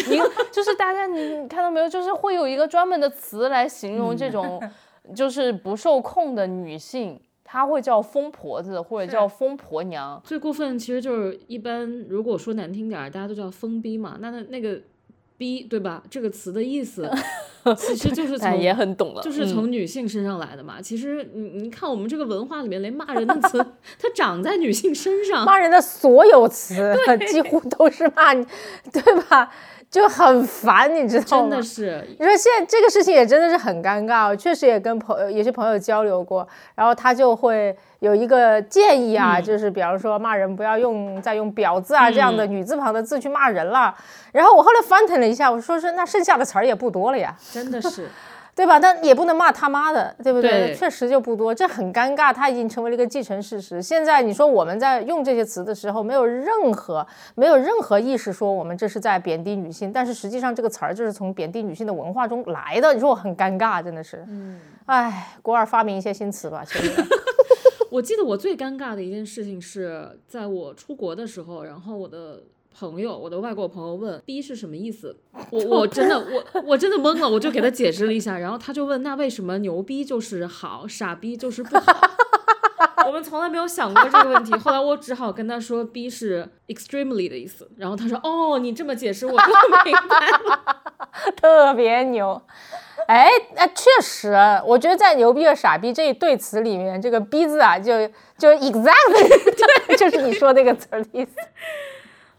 [0.51, 1.89] 就是大家，你你看到没有？
[1.89, 4.61] 就是会有一个专门的词来形容这种，
[5.15, 10.21] 就是不受控的女性，她会叫疯婆子或者叫疯婆娘。
[10.23, 14.17] 最过分其实就是一般，如果说难听点儿，大家都叫疯逼嘛。
[14.19, 14.79] 那那那个。
[15.39, 16.03] 逼对吧？
[16.11, 17.09] 这个词的意思
[17.77, 20.81] 其实就是从也很懂了，就是从女性身上来的嘛。
[20.81, 23.57] 其实你你看我们这个文化里面，连骂人的词，
[23.97, 25.45] 它长在女性身上。
[25.45, 26.93] 骂人的所有词
[27.31, 28.45] 几乎都是骂你，
[28.91, 29.49] 对吧？
[29.89, 31.49] 就很烦，你知道吗？
[31.49, 43.95] 真的是，你说现在这个事情也真的是很尴尬，确实也跟朋友、有些朋友交流过，然后他就会有一个建议啊，就是比方说骂人不要用再用婊子啊这样的女字旁的字去骂人了。
[44.31, 48.09] 然后我后来翻腾了一下，我说是那剩下的词儿也不多了呀，真的是。
[48.59, 48.77] 对吧？
[48.77, 50.75] 但也不能骂他妈的，对不对？
[50.75, 52.33] 确实就不多，这很尴尬。
[52.33, 53.81] 它已经成为了一个既成事实。
[53.81, 62.93] 现在你说我们在用这些词的时候，没有任何没有任何意识说我们这是在贬低女性，但是实际上这个词儿就是从贬低女性的文化中来的。
[62.93, 64.25] 你说我很尴尬，真的是。
[64.27, 64.59] 嗯。
[64.87, 67.01] 哎，国二发明一些新词吧，其实。
[67.89, 72.41] 我记得我最尴尬的一件事情是在我出国的时候，然后我的。
[72.77, 75.15] 朋友，我的外国朋友问 “B” 是什么意思，
[75.51, 81.93] 我我真的我我真的懵了，我就给他解释了一下，然后他就问那为什么牛逼就是好，傻逼就是不好？
[83.07, 89.47] 我们从来没有想过这个问题，后来我只好跟他说 “B” 是 extremely 的意思，然后他说哦，你这么解释我就
[89.83, 90.81] 明白了，
[91.35, 92.41] 特别牛。
[93.07, 101.31] 哎，那确实，我觉得在牛逼和傻逼这一对词里面，这个逼字啊，就就 exactly 对，就是你说那个词的意思。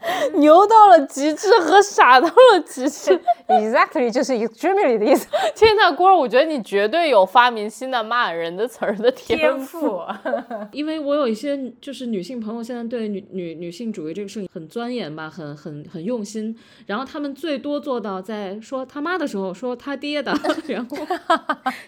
[0.34, 5.26] 牛到了极致和傻到了极致， exactly 就是 extremely 的意思。
[5.54, 10.00] 天呐，郭儿，我觉得你绝对有发明新的骂人的词儿的天赋。
[10.72, 16.56] 因为我有一些就是女性朋友，现在对女女女性主义这个事情很钻研吧，很很很用心。
[16.86, 20.32] 然后他们最多做到在说他妈的时候说他爹的，
[20.66, 20.96] 然后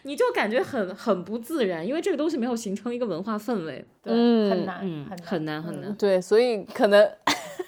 [0.03, 5.95] 你就感觉很很不自然，因为这个东西没有形成一个文化氛围，嗯，很难，很难很难。
[5.97, 7.09] 对，所以可能。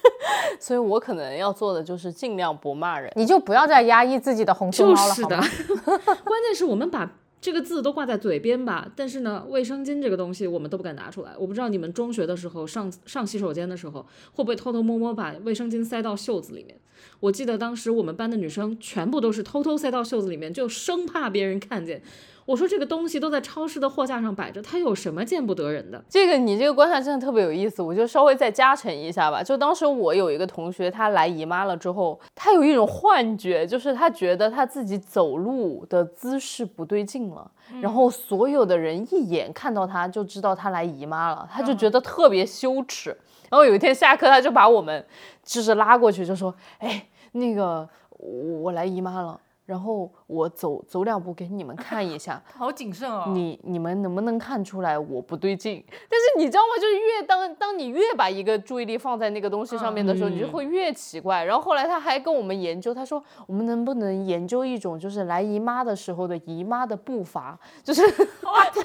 [0.61, 5.37] 所以我可能要做的就是尽量不骂人，你就不要再压抑自己的红熊猫了，是的。
[5.37, 11.33] 关键是我们把这个字都挂在嘴边吧，但是呢，卫生巾这个东西我们都不敢拿出来。
[11.39, 16.79] 我不知道你们中学的时候上上洗手间的时候，会不会偷偷摸摸把卫生巾塞到袖子里面？
[17.21, 22.03] 我记得当时我们班的女生全部都是偷偷塞到袖子里面，就生怕别人看见。
[22.47, 26.03] 我说这个东西都在超市的货架上摆着，它有什么见不得人的？
[26.09, 29.43] 这个你这个观察真的特别有意思，我就稍微再加成一下吧。
[29.43, 43.17] 就当时我有一个同学，他来姨妈了之后，他有一种幻觉，就是他觉得他自己走路的姿势不对劲了，然后所有的人一眼看到他就知道他来姨妈了，他就觉得特别羞耻。
[43.51, 45.05] 然后有一天下课，他就把我们
[45.43, 53.25] 就是拉过去，就说：“哎，那个我来姨妈了。”然后我走走两步给你们看一下， 好谨慎哦。
[53.29, 55.85] 你你们能不能看出来我不对劲？
[55.89, 56.81] 但是你知道吗？
[56.81, 61.45] 就是越当当你越把一个注意力放在那个东西上面的时候，你就会越奇怪。
[61.45, 68.03] 然后后来他还跟我们研究，他说我们能不能研究一种就是来姨妈的时候的姨妈的步伐，就是
[68.45, 68.85] 哇天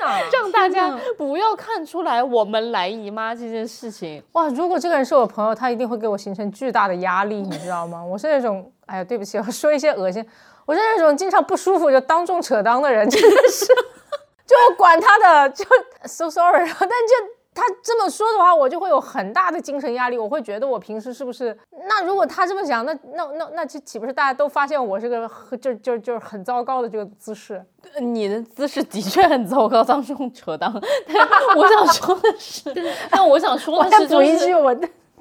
[0.00, 4.22] 哪， 让大家不要看出来我们来姨妈这件事情。
[4.32, 8.04] 哇，如果这个人是我朋友，他一定会给我形成巨大的压力，你知道吗？
[8.04, 8.70] 我是那种。
[8.86, 10.24] 哎呀，对不起，我说一些恶心。
[10.68, 13.64] 我是那种经常不舒服就当众扯裆的人，真的是，
[14.46, 15.64] 就管他的，就
[16.04, 16.58] so sorry。
[16.78, 17.14] 但就
[17.54, 20.18] 他这么说的话，我就会有很大的精神压力。
[20.18, 21.58] 我会觉得我平时是不是？
[21.88, 25.26] 那如果他这么想，那那那那岂岂不是大家都发现我是个
[25.56, 27.64] 就就就是很糟糕的这个姿势？
[27.98, 30.70] 你的姿势的确很糟糕，当众扯裆。
[31.06, 32.74] 但我想说的是，
[33.10, 34.76] 但我想说的是，补一句我。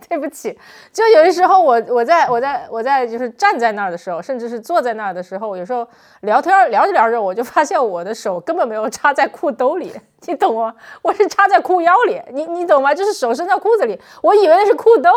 [0.09, 0.57] 对不起，
[0.93, 5.85] 就有的时候我我在我在我在就是站在那儿的时候，甚至是坐在那儿的时候，有时候
[6.21, 9.93] 聊天聊着聊着，我就发现我的手根本没有插在裤兜里，
[10.25, 10.73] 你懂吗？
[11.01, 12.93] 我是插在裤腰里，你你懂吗？
[12.95, 15.09] 就是手伸到裤子里，我以为那是裤兜，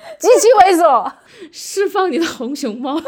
[0.18, 1.12] 极其猥琐，
[1.52, 3.00] 释放你的红熊猫。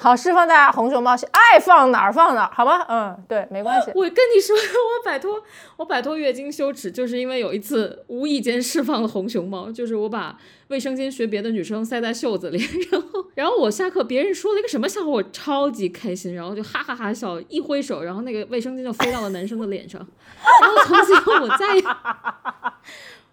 [0.00, 2.84] 好，释放大家红熊猫，爱放哪儿放哪儿，好吗？
[2.88, 3.90] 嗯，对，没关系。
[3.96, 5.42] 我跟你说，我摆脱
[5.76, 12.58] 我摆脱月经羞耻，就是因为有一次无意间释放了红熊猫，就是我把卫生巾学别的女生塞在袖子里，
[12.92, 20.00] 然后 然后我下课别人说了一个什么笑话，我超级开心，然后就哈哈哈笑，一挥手，然后那个卫生巾就飞到了男生的脸上，
[20.62, 21.82] 然后从此以后我再也。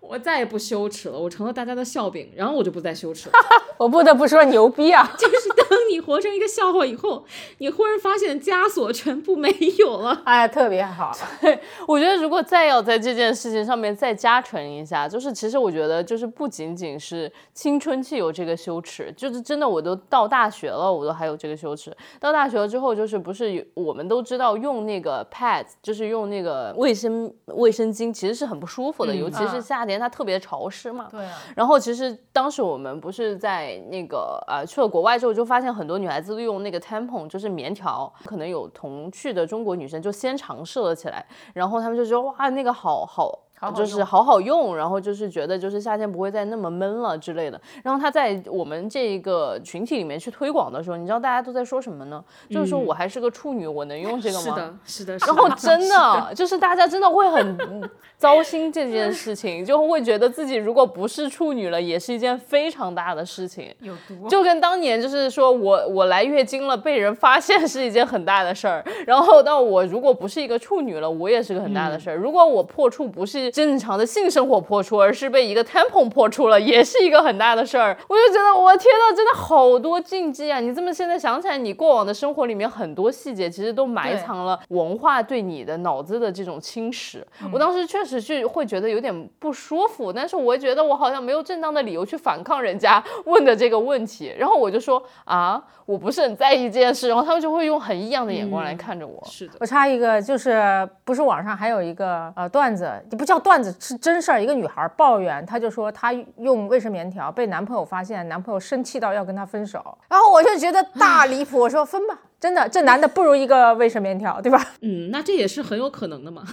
[0.07, 3.35] 我再也不羞耻了，我成了大家的笑柄，然后我就不再羞耻了。
[3.77, 5.11] 我不得不说牛逼啊！
[5.17, 7.25] 就是当你活成一个笑话以后，
[7.57, 11.11] 你忽然发现枷锁全部没有了，哎，特别好。
[11.41, 21.95] 对， 我觉得如果再要在这件事情上面再加成一下，就是其实我觉得就是不仅仅是青春期有这个羞耻，就是真的我都到大学了，我都还有这个羞耻。
[22.19, 29.99] 到大学了之后，就是不是我们都知道用那个 pad，就是用那个卫生卫生巾，其实是很不舒服的，尤其是夏天。
[29.99, 31.31] 它特别潮湿嘛，对啊。
[31.55, 43.37] 然后其实当时我们不是在那个呃去了国外之后，就发现很多女孩子都用那个 tampon，就是棉条，可能有同去的中国女生就先尝试了起来，然后他们就觉得哇那个好好
[43.75, 47.59] 就是好好用，然后就是觉得就是夏天不会再那么闷了之类的。
[47.81, 52.23] 然后他在我们这个群体里面去推广的时候，你知道大家都在说什么呢？
[52.49, 54.79] 就是说我还是个处女，我能用这个吗？
[54.85, 55.33] 是的，是的。
[55.33, 63.73] 然后真 的就是大家真的会很 糟心这件事情，就会觉得自己如果不是处女了，也是一件非常大的事情。
[63.79, 64.27] 有毒。
[64.27, 72.15] 就跟当年就是说我我来月经了被人发现是一件很大的事儿，然后到我如果不是一个处女了，我也是个很大的事儿。
[72.15, 73.44] 如果我破处不是。
[73.51, 77.95] 正常的性生活破处，而是被一个 tampon 破处了，也是一个很大的事儿。
[78.07, 80.59] 我就觉得，我天呐，真的好多禁忌啊！
[80.59, 87.23] 你这么现在想起来，你过往的生活里面很多细节，其实都埋藏了文化对你的脑子的这种侵蚀。
[87.51, 94.33] 我当时确实是会觉得有点不舒服，但是我觉得我好像没有正当的理由去反抗人家问的这个问题。
[94.37, 99.21] 然后我就说啊，我不是很在意这件事，然后他们就会用很异样的眼光来看着我。
[99.25, 103.34] 是的，我插一个，就是不是网上还有一个呃段子，你不叫。
[103.39, 112.17] 段子是真事儿，一个女孩抱怨，她就说她用卫生棉条被男朋友发现，男朋友生气到要跟她分手，然后我就觉得大离谱，我说分吧。
[112.39, 114.73] 真的，这男的不如一个卫生棉条，对吧？
[114.81, 116.43] 嗯，那这也是很有可能的嘛。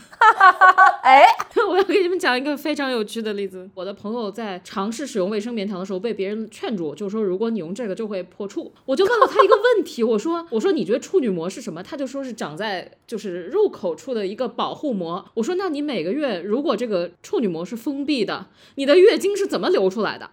[1.03, 1.25] 哎，
[1.69, 3.69] 我要给你们讲一个非常有趣的例子。
[3.75, 8.73] 我的朋友在尝试使用卫生棉条的时候，被别人劝住，就是说如果你用这个就会破处。
[8.87, 11.83] 我就问了他一个问题，我说我说你觉得处女膜是什么？
[11.83, 15.25] 他就说是长在就是入口处的一个保护膜。
[15.35, 20.31] 我说那你每个月如果这个处女膜是封闭的，你的月经是怎么流出来的？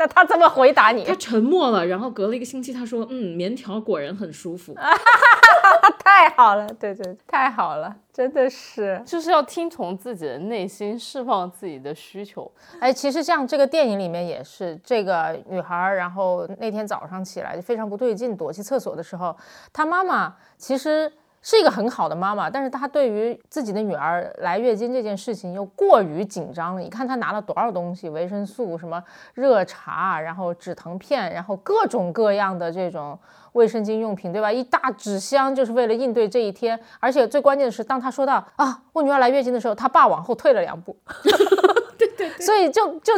[0.00, 1.04] 那他怎么回答你？
[1.04, 4.74] 他沉默了，然后隔了一个星期，他说：“嗯，棉条果然很舒服。
[6.02, 12.50] ”太好了，对对，太好了，真的是，就是要听从自己的内心，释放自己的需求。
[12.78, 19.36] 哎，其实像这个电影里面也是，这个女孩，然后那天早上起来就非常不对劲，躲去厕所的时候，
[19.70, 21.12] 她妈妈其实。
[21.42, 26.80] 是一个很好的妈妈，但是她对于自己的女儿来月经这件事情又过于紧张了。
[26.80, 29.02] 你看她拿了多少东西，维生素、什么
[29.34, 33.18] 热茶，然后止疼片，然后各种各样的这种
[33.52, 34.52] 卫生巾用品，对吧？
[34.52, 36.78] 一大纸箱就是为了应对这一天。
[36.98, 40.96] 而且最关键的是，当她说到啊，我女儿来月经的时候，她爸往后退了两步。
[41.96, 43.14] 对对， 所以就就。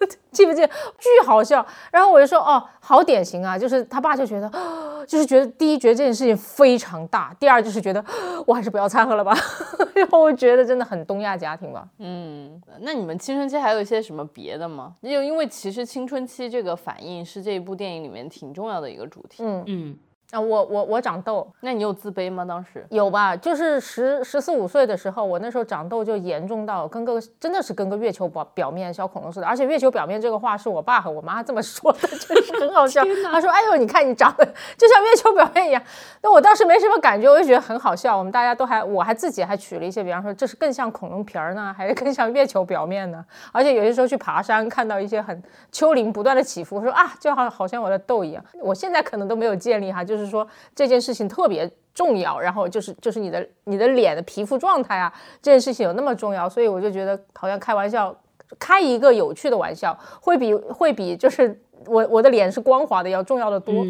[0.32, 0.62] 记不记？
[0.98, 1.64] 巨好笑。
[1.92, 4.50] 然后我就说，哦，好典型啊，就是他爸就觉得，
[5.06, 8.04] 就是觉得第一觉得这件事情非常大，第二就是觉得
[8.46, 9.34] 我还是不要掺和了吧。
[9.94, 11.86] 然后我觉得真的很东亚家庭吧。
[11.98, 14.94] 嗯，那你们青春期还有一些什么别的吗？
[15.00, 19.42] 因为因为其实青春期这个反应是这一部电影里面挺重要的一个主题。
[19.44, 19.98] 嗯嗯。
[20.34, 22.44] 啊，我我我长痘，那你有自卑吗？
[22.44, 33.02] 当时有吧，就是十十四五岁的时候，我那时候长痘就严重到跟个真的是跟个月球表表面小恐龙似的，而且月球表面这个话是我爸和我妈这么说的， 真是很好笑。
[33.30, 34.44] 他说：“哎呦，你看你长得
[34.76, 35.80] 就像月球表面一样。”
[36.22, 38.16] 那我当时没什么感觉，我就觉得很好笑。
[38.16, 43.24] 我们大家都还，我还自己还取了一些，比方说这是更像恐龙皮儿呢，还是更像月球表面呢？
[43.52, 48.44] 而且有些时候去爬山，看到一些很丘陵不断的起伏，说啊，就好好像我的痘一样。
[48.60, 50.44] 我现在可能都没有建立哈，就是说
[50.74, 51.00] 这件。
[51.04, 55.12] 事情特别重要，然后就是就是你的你的脸的皮肤状态啊，
[55.42, 58.14] 这件事情有那么重要，所以我就觉得好像开玩笑，
[58.58, 63.84] 开一个有趣的玩笑，会比会比就是我我的脸是光滑的要重要的多。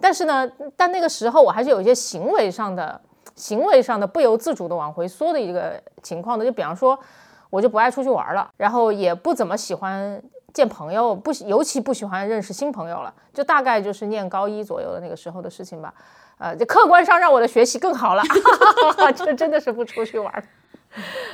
[0.00, 3.00] 但是呢，但那个时候我还是有一些行为上的
[3.36, 6.98] 行为上的不由自主的往回缩的一个情况的，就比方说
[7.48, 10.20] 我就不爱出去玩了，然后也不怎么喜欢
[10.56, 15.92] 见朋友，不尤其不喜欢认识新朋友了，就大概就是念高一左右的那个时候的事情吧。
[16.38, 18.22] 呃，这客观上让我的学习更好了，
[19.14, 20.48] 这真的是不出去玩。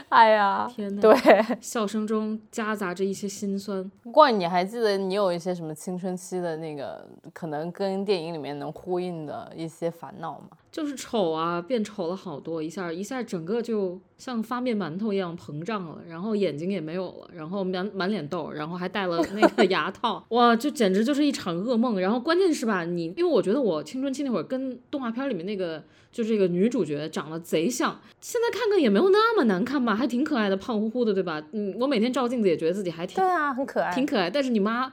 [0.08, 1.00] 哎呀，天哪！
[1.00, 1.14] 对，
[1.62, 3.88] 笑声中夹杂着一些心酸。
[4.02, 10.48] 不过你还记得你有一些什么青春期的那个，可能跟电影里面能呼应的一些烦恼吗？
[10.72, 22.00] 就是丑啊，变丑了好多，一下一下整个就像发面馒头一样膨胀了，然后眼睛也没有了，然后满满脸痘，然后还戴了那个 牙套，哇，就简直就是一场噩梦。
[22.00, 31.42] 然后关键是吧，你因为我觉得我青春期那会儿跟动画片里面那个就这个女主角长得贼像，现在看看也没有那么难看吧，还挺可爱的，胖乎乎的，对吧？
[31.52, 34.30] 嗯，我每天照镜子也觉得自己还挺对啊，很可爱，挺可爱。
[34.30, 34.90] 但是你妈，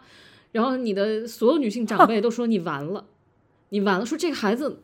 [0.51, 3.05] 然后你的所有女性长辈都说你完了。
[3.69, 4.79] 你完了，说这个孩子，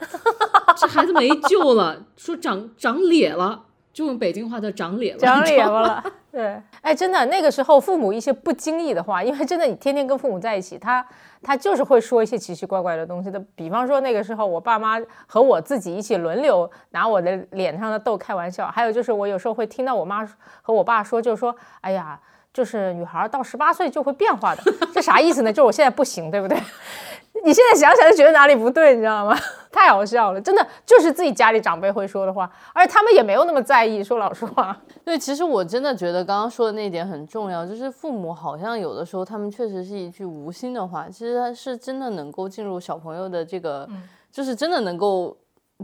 [0.77, 6.03] 这孩子没救了，说长长咧了，就用北京话叫长咧了，长咧了。
[6.35, 11.05] 对，哎，真的，那个时候父母一些不经意的话，因为真的你天天跟父母在一起，他
[11.41, 13.41] 他就是会说一些奇奇怪怪的东西的。
[13.55, 20.27] 比方说那个时候，我爸妈和我自己一起轮流拿我的脸上的痘开玩笑，还有就是我有时候会听到我妈
[20.61, 22.19] 和我爸说，就是说，哎呀，
[22.53, 24.61] 就是女孩到十八岁就会变化的，
[24.93, 25.53] 这啥意思呢？
[25.53, 26.57] 就是我现在不行，对不对？
[27.45, 29.37] 你现在想想就觉得哪里不对，你知道吗？
[29.71, 34.03] 太好笑了，真的就是自己家里长辈会说的话，而且他们也没有那么在意。
[34.03, 34.75] 说老实话，
[35.05, 43.87] 对，其实我真的觉得刚刚说的那一点很重要，就是父母好像有的时候他们确实是一句无心的话，其实他是真的能够进入小朋友的这个，
[44.31, 45.37] 就是真的能够。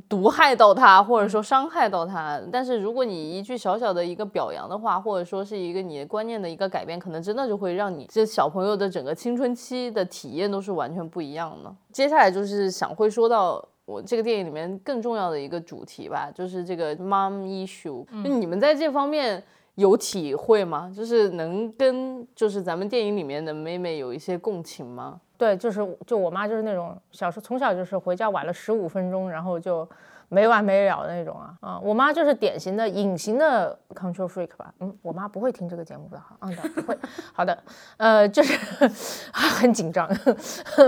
[0.08, 11.76] 毒害到他，或者说伤害到他，但是如果你一句小小的一个表扬的话，或者说是一个你的观念的一个改变，可能真的就会让你这小朋友的整个青春期的体验都是完全不一样的。
[11.92, 18.06] 接下来就是想会说到我这个电影里面更重要的一个主题吧，就是这个 mom issue。
[18.24, 19.44] 就你们在这方面
[19.76, 20.89] 有体会吗？
[20.96, 25.20] 就是能跟就是咱们电影里面的妹妹有一些共情吗？
[25.42, 29.89] 对，就是就我妈就是那种小时候从小就是回家晚了十五分钟，然后就
[30.30, 31.80] 没完没了的那种啊啊！
[31.82, 34.72] 我妈就是典型的隐形的 control freak 吧？
[34.82, 36.96] 嗯，我妈不会听这个节目的哈，嗯不会。
[37.34, 37.58] 好的，
[37.98, 38.56] 呃，就是
[39.34, 40.08] 很紧张，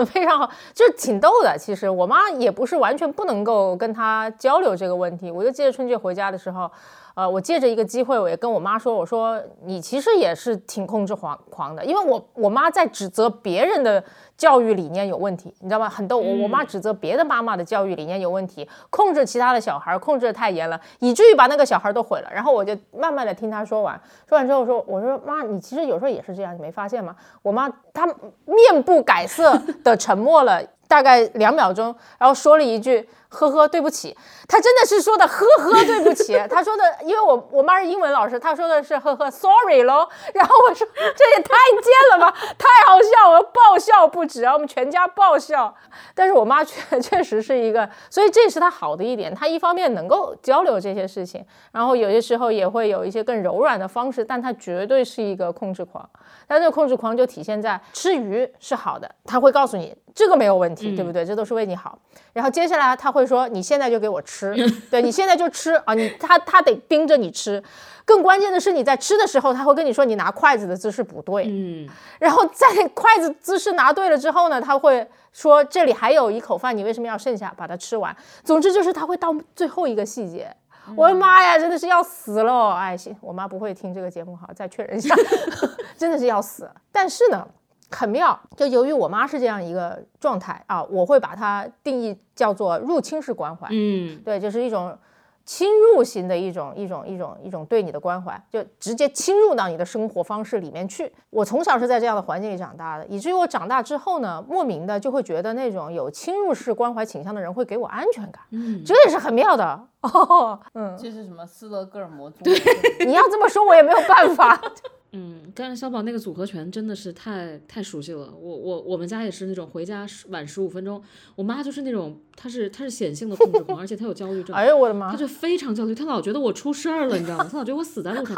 [0.05, 1.57] 非常好，就是挺逗的。
[1.57, 5.31] 其实我妈也不是完全不能够跟她交流这个问题。
[5.31, 6.71] 我就记得春节回家的时候。
[7.15, 14.03] 呃，我借着一个机会，我也跟我妈说，我说你其实也是挺控制狂狂的，因为我我妈在指责别人的
[14.35, 15.87] 教育理念有问题，你知道吗？
[15.87, 22.29] 很逗，我我妈指责别的妈妈的教育理念有问题，控制其他的小孩，控制的太严了，以至于把那个小孩都毁了。
[22.33, 27.15] 然后我就慢慢的听她说完，说完之后说，我说妈，你其实有时候也是这样，你没发现吗？
[27.43, 28.07] 我妈她
[28.45, 30.61] 面不改色的沉默了
[30.93, 33.09] 大概两秒钟，然后说了一句。
[33.35, 34.15] 呵呵，对不起，
[34.47, 36.39] 他真的是说的呵呵，对不起。
[36.47, 40.07] 他说的，因为我我妈是英文老师，他说的是呵呵，sorry 咯。
[40.35, 45.73] 然后我说这也太贱了吧，太好笑，我爆笑不止啊，我们全家爆笑。
[46.13, 56.07] 但是我妈确确实是一个，所以这是她好的一点，她一方面能够交流这些事情，然后有些时候也会有一些更柔软的方式，但她绝对是一个控制狂。
[56.47, 59.95] 但这个控制狂就体现在吃鱼是好的，他会告诉你。
[60.15, 61.25] 这个没有问题，对不对？
[61.25, 61.97] 这都是为你好。
[62.33, 64.53] 然后接下来他会说：“你现在就给我吃，
[64.91, 65.95] 对你现在就吃啊！
[65.95, 67.61] 你他他得盯着你吃。
[68.05, 71.45] 更关键的是，你在吃的时候，他会跟你说你拿筷子的姿势不对。
[71.47, 71.89] 嗯，
[72.19, 78.15] 然后在筷子姿势拿对了之后呢，他会说这里还有一口饭，你为什么要剩下把它吃完？
[78.43, 80.55] 总之就是他会到最后一个细节。
[80.95, 82.71] 我的妈呀，真的是要死了！
[82.71, 85.15] 哎，行，我妈不会听这个节目，好，再确认一下，
[85.97, 86.69] 真的是要死。
[86.91, 87.47] 但是呢。
[87.95, 93.67] 很妙，就由于我妈是这样一个状态啊，我会把它定义叫做入侵式关怀。
[93.69, 94.97] 嗯，对，就是一种
[95.45, 101.13] 侵入型的一种一种一种一种对你的关怀，就直接侵入到你的生活方式里面去。
[101.29, 108.41] 我从小是在这样的环境里长大的，以至于我长大之后呢，莫名的就会觉得那种有侵入式关怀倾向的人会给我安全感。
[108.49, 110.59] 嗯，这也是很妙的哦。
[110.73, 112.61] 嗯，这是什么斯德哥尔摩综合？
[113.05, 114.61] 你要这么说，我也没有办法。
[115.15, 118.33] 嗯，但是小宝那个组合拳真的是太太熟悉了。
[118.35, 120.99] 我我我们家也是那种回家晚十五分钟，
[121.35, 124.55] 我妈就是那种，她是她是显性的控制狂， 而且她有焦虑症。
[124.55, 125.11] 哎呦我的妈！
[125.11, 127.47] 她就非常焦虑，她老觉得我出事儿了，你知道吗？
[127.51, 128.35] 她老觉得我死在路上。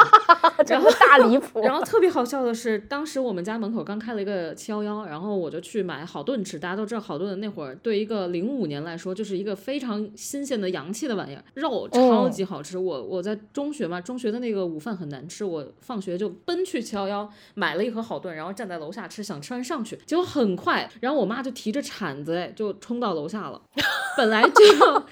[0.68, 1.62] 然后大离谱。
[1.62, 6.60] 然后特别好笑的是，当时我们家门口刚开了一个七幺幺，然后我就去买好顿吃。
[6.60, 12.78] 大家都知道好炖那会儿对一个零五年来说就是一个非常新鲜的洋气的玩意儿，肉超级好吃。
[12.78, 16.64] 我我在中学嘛，中学的那个午饭很难吃，我放学就奔。
[16.66, 23.62] 去七幺幺买了一盒好炖，然后站在楼下吃，想吃完上去，结果很快，然后我妈就提着铲子，哎，就冲到楼下了。
[24.18, 25.04] 本来就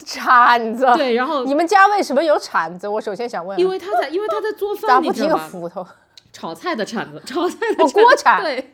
[0.06, 2.88] 铲子，对，然后你们家为什么有铲子？
[2.88, 5.86] 我首先想问，因为他在，因为他在做饭， 咋不提个斧头？
[6.32, 8.73] 炒菜的铲子，炒菜的锅铲，对。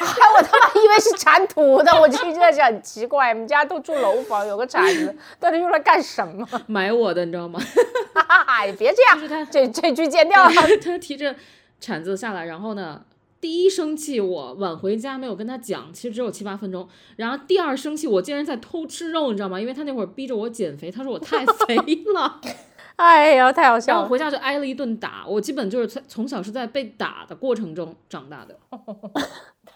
[0.00, 3.30] 哎，我他妈以为是铲土的，我就觉得很奇怪。
[3.30, 6.46] 我们家都住楼房，有个铲子，到底用来干什么？
[6.66, 7.60] 买我的，你知道吗？
[8.46, 10.52] 哎，别这样，就是他这这句剪掉了。
[10.82, 11.34] 他提着
[11.80, 13.02] 铲子下来，然后呢，
[13.40, 16.88] 第一生气我晚回家没有跟他讲，其实只有七八分钟。
[17.16, 19.60] 然后第二生气我竟然在偷吃肉，你知道吗？
[19.60, 21.76] 因为他那会儿逼着我减肥，他说我太肥
[22.14, 22.40] 了。
[22.96, 23.98] 哎呀，太好笑了！
[24.00, 28.58] 然后回家就挨了一顿打，我基本就是从从小是在被打的过程中长大的。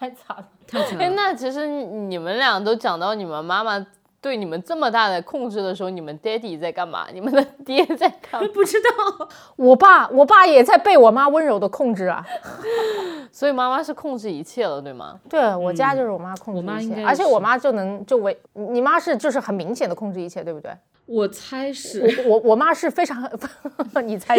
[0.03, 1.11] 太惨了，太惨了。
[1.15, 3.87] 那其实你们俩都讲到你们妈妈
[4.21, 7.07] 对你们这么大的控制的时候，你们爹地在干嘛？
[7.15, 8.49] 你们的 爹在干嘛？
[8.53, 9.29] 不知道。
[9.55, 12.27] 我爸，我爸也在被我妈温柔的控制啊。
[13.31, 15.21] 所以妈妈是控制一切了，对吗？
[15.31, 20.73] 对我家就是我妈控制一切，而且我妈就能就为你妈是就是很明显的控制一切，对不对？
[21.07, 22.25] 我猜是。
[22.27, 23.23] 我我我妈是非常，
[24.05, 24.37] 你猜？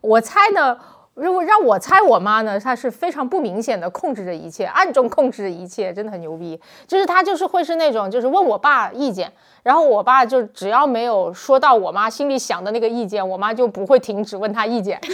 [0.00, 0.78] 我猜呢？
[1.14, 6.60] 如果让我猜，我妈呢，她是非常不明显的控制着一切，暗中控制着一切，真的很牛逼。
[6.88, 15.00] 就是她就是会是那种，就是问我爸意见，然后我爸就只要没有说到我妈心里想的那个意见，我妈就不会停止问他意见。
[15.02, 15.10] 就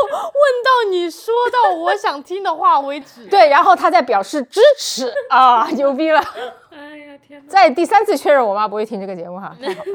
[0.00, 0.32] 问
[0.64, 3.26] 到你说到我想听的话为止。
[3.28, 6.20] 对，然后他再表示支持啊，牛逼了！
[6.70, 7.52] 哎呀天哪！
[7.52, 9.90] 再第三次确认我妈不会听这个节目哈，太好了。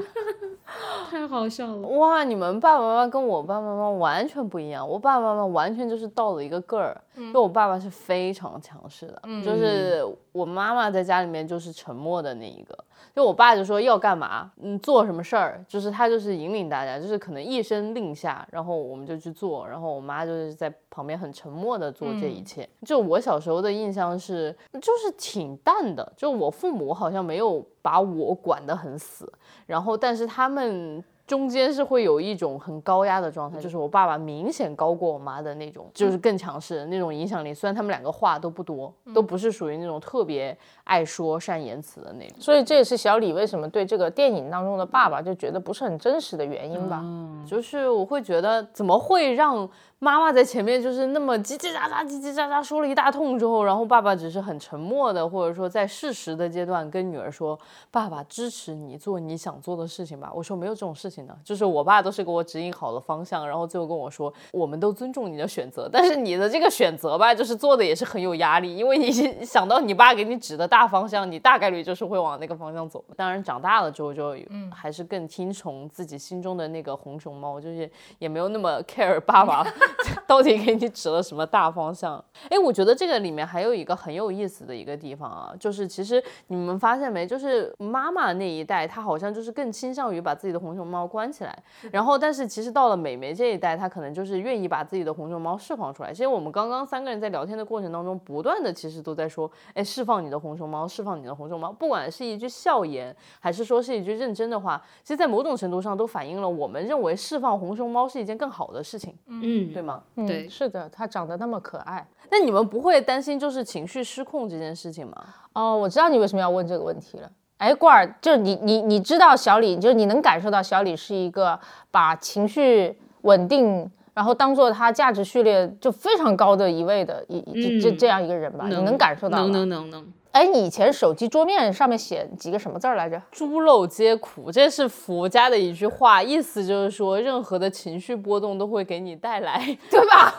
[1.09, 1.87] 太好笑了！
[1.87, 4.87] 哇，你们爸爸妈妈跟我爸爸妈妈完全不一样。
[4.87, 7.01] 我爸爸妈妈完全就是到了一个个儿，
[7.33, 12.77] 就我爸爸是非常强势的，就是我妈妈在家里面就是沉默的那一个。
[13.15, 22.67] 就我爸就说要干嘛，嗯，做什么事儿，就是他就是引领大家，就是可能一声令下，然后我们就去做，然后我妈就是在旁边很沉默的做这一切。
[22.85, 29.31] 就我小时候的印象是，就是挺淡的，就我父母好像没有把我管得很死。
[29.65, 37.53] 然后，但是他们中间是会有一种很高压的状态，就是我爸爸明显高过我妈的那种，就是更强势的那种影响力。
[37.53, 42.37] 虽然他们两个话都不多，都不是属于那种特别爱说善言辞的那种。
[42.39, 47.03] 所以这也是小李为什么对这个电影当中的爸爸就觉得不是很真实的原因吧？
[47.45, 49.69] 就是我会觉得怎么会让。
[50.01, 57.59] 妈妈在前面就是那么叽叽喳喳、叽叽喳喳说了一大通之后，然后爸爸只是很沉默的，或者说在适时的阶段跟女儿说
[57.91, 69.11] ：“爸爸支持你做你想做的事情吧。”我说没有这种事情的，就是我爸都是给我指引好了方向，然后最后跟我说：“我们都尊重你的选择，但是你的这个选择吧，就是做的也是很有压力，因为你
[69.43, 73.03] 想到你爸给你指的大方向，你大概率就是会往那个方向走。
[73.17, 74.33] 当然长大了之后就
[74.73, 79.67] 还是更听从自己心中的那个红熊猫，就是也没有那么 care 爸爸。
[80.27, 82.23] 到底给你指了什么大方向？
[82.49, 96.11] 哎，我觉得这个里面还有一个很有意思的一个地方啊，就是其实你们发现没，就是妈妈那一代，她好像就是更倾向于把自己的红熊猫关起来，然后但是其实到了美眉这一代，她可能就是愿意把自己的红熊猫释放出来。
[96.11, 110.01] 其实我们刚刚三个人在聊天的过程当中，不断的其实都在说，哎，释放你的红熊猫，释放你的红熊猫，不管是一句笑言，还是说是一句认真的话，其实在某种程度上都反映了我们认为释放红熊猫是一件更好的事情，嗯，对吗？
[110.15, 112.05] 对，是的，他长得那么可爱。
[112.31, 115.15] 那你们不会担心就是情绪失控这件事情吗？
[115.53, 117.29] 哦，我知道你为什么要问这个问题了。
[117.57, 121.59] 哎，罐儿，就是你你你知道小李，就是你能感受到小李是一个
[121.91, 128.65] 把情绪稳定，然后当做他价值序列就非常高的一位的一这这样一个人吧？
[128.67, 129.43] 你能感受到吗？
[129.43, 130.13] 能能能能。
[130.31, 133.19] 哎，你以前手机桌面上面写几个什么字儿来着？
[133.31, 139.59] 猪肉皆苦，这是佛家的一句话，意思就是说，任何的情绪波动都会给你带来，
[139.89, 140.35] 对吧？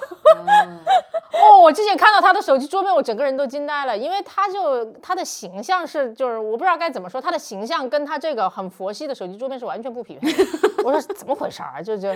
[1.34, 10.32] 哦，我之前看到他的手机桌面，我整个人都惊呆了，因为他就他的形象是，就是我不知道该怎么说，他的形象跟他这个很佛系的手机桌面是完全不匹配。
[10.84, 11.82] 我说怎么回事儿？
[11.82, 12.08] 就就。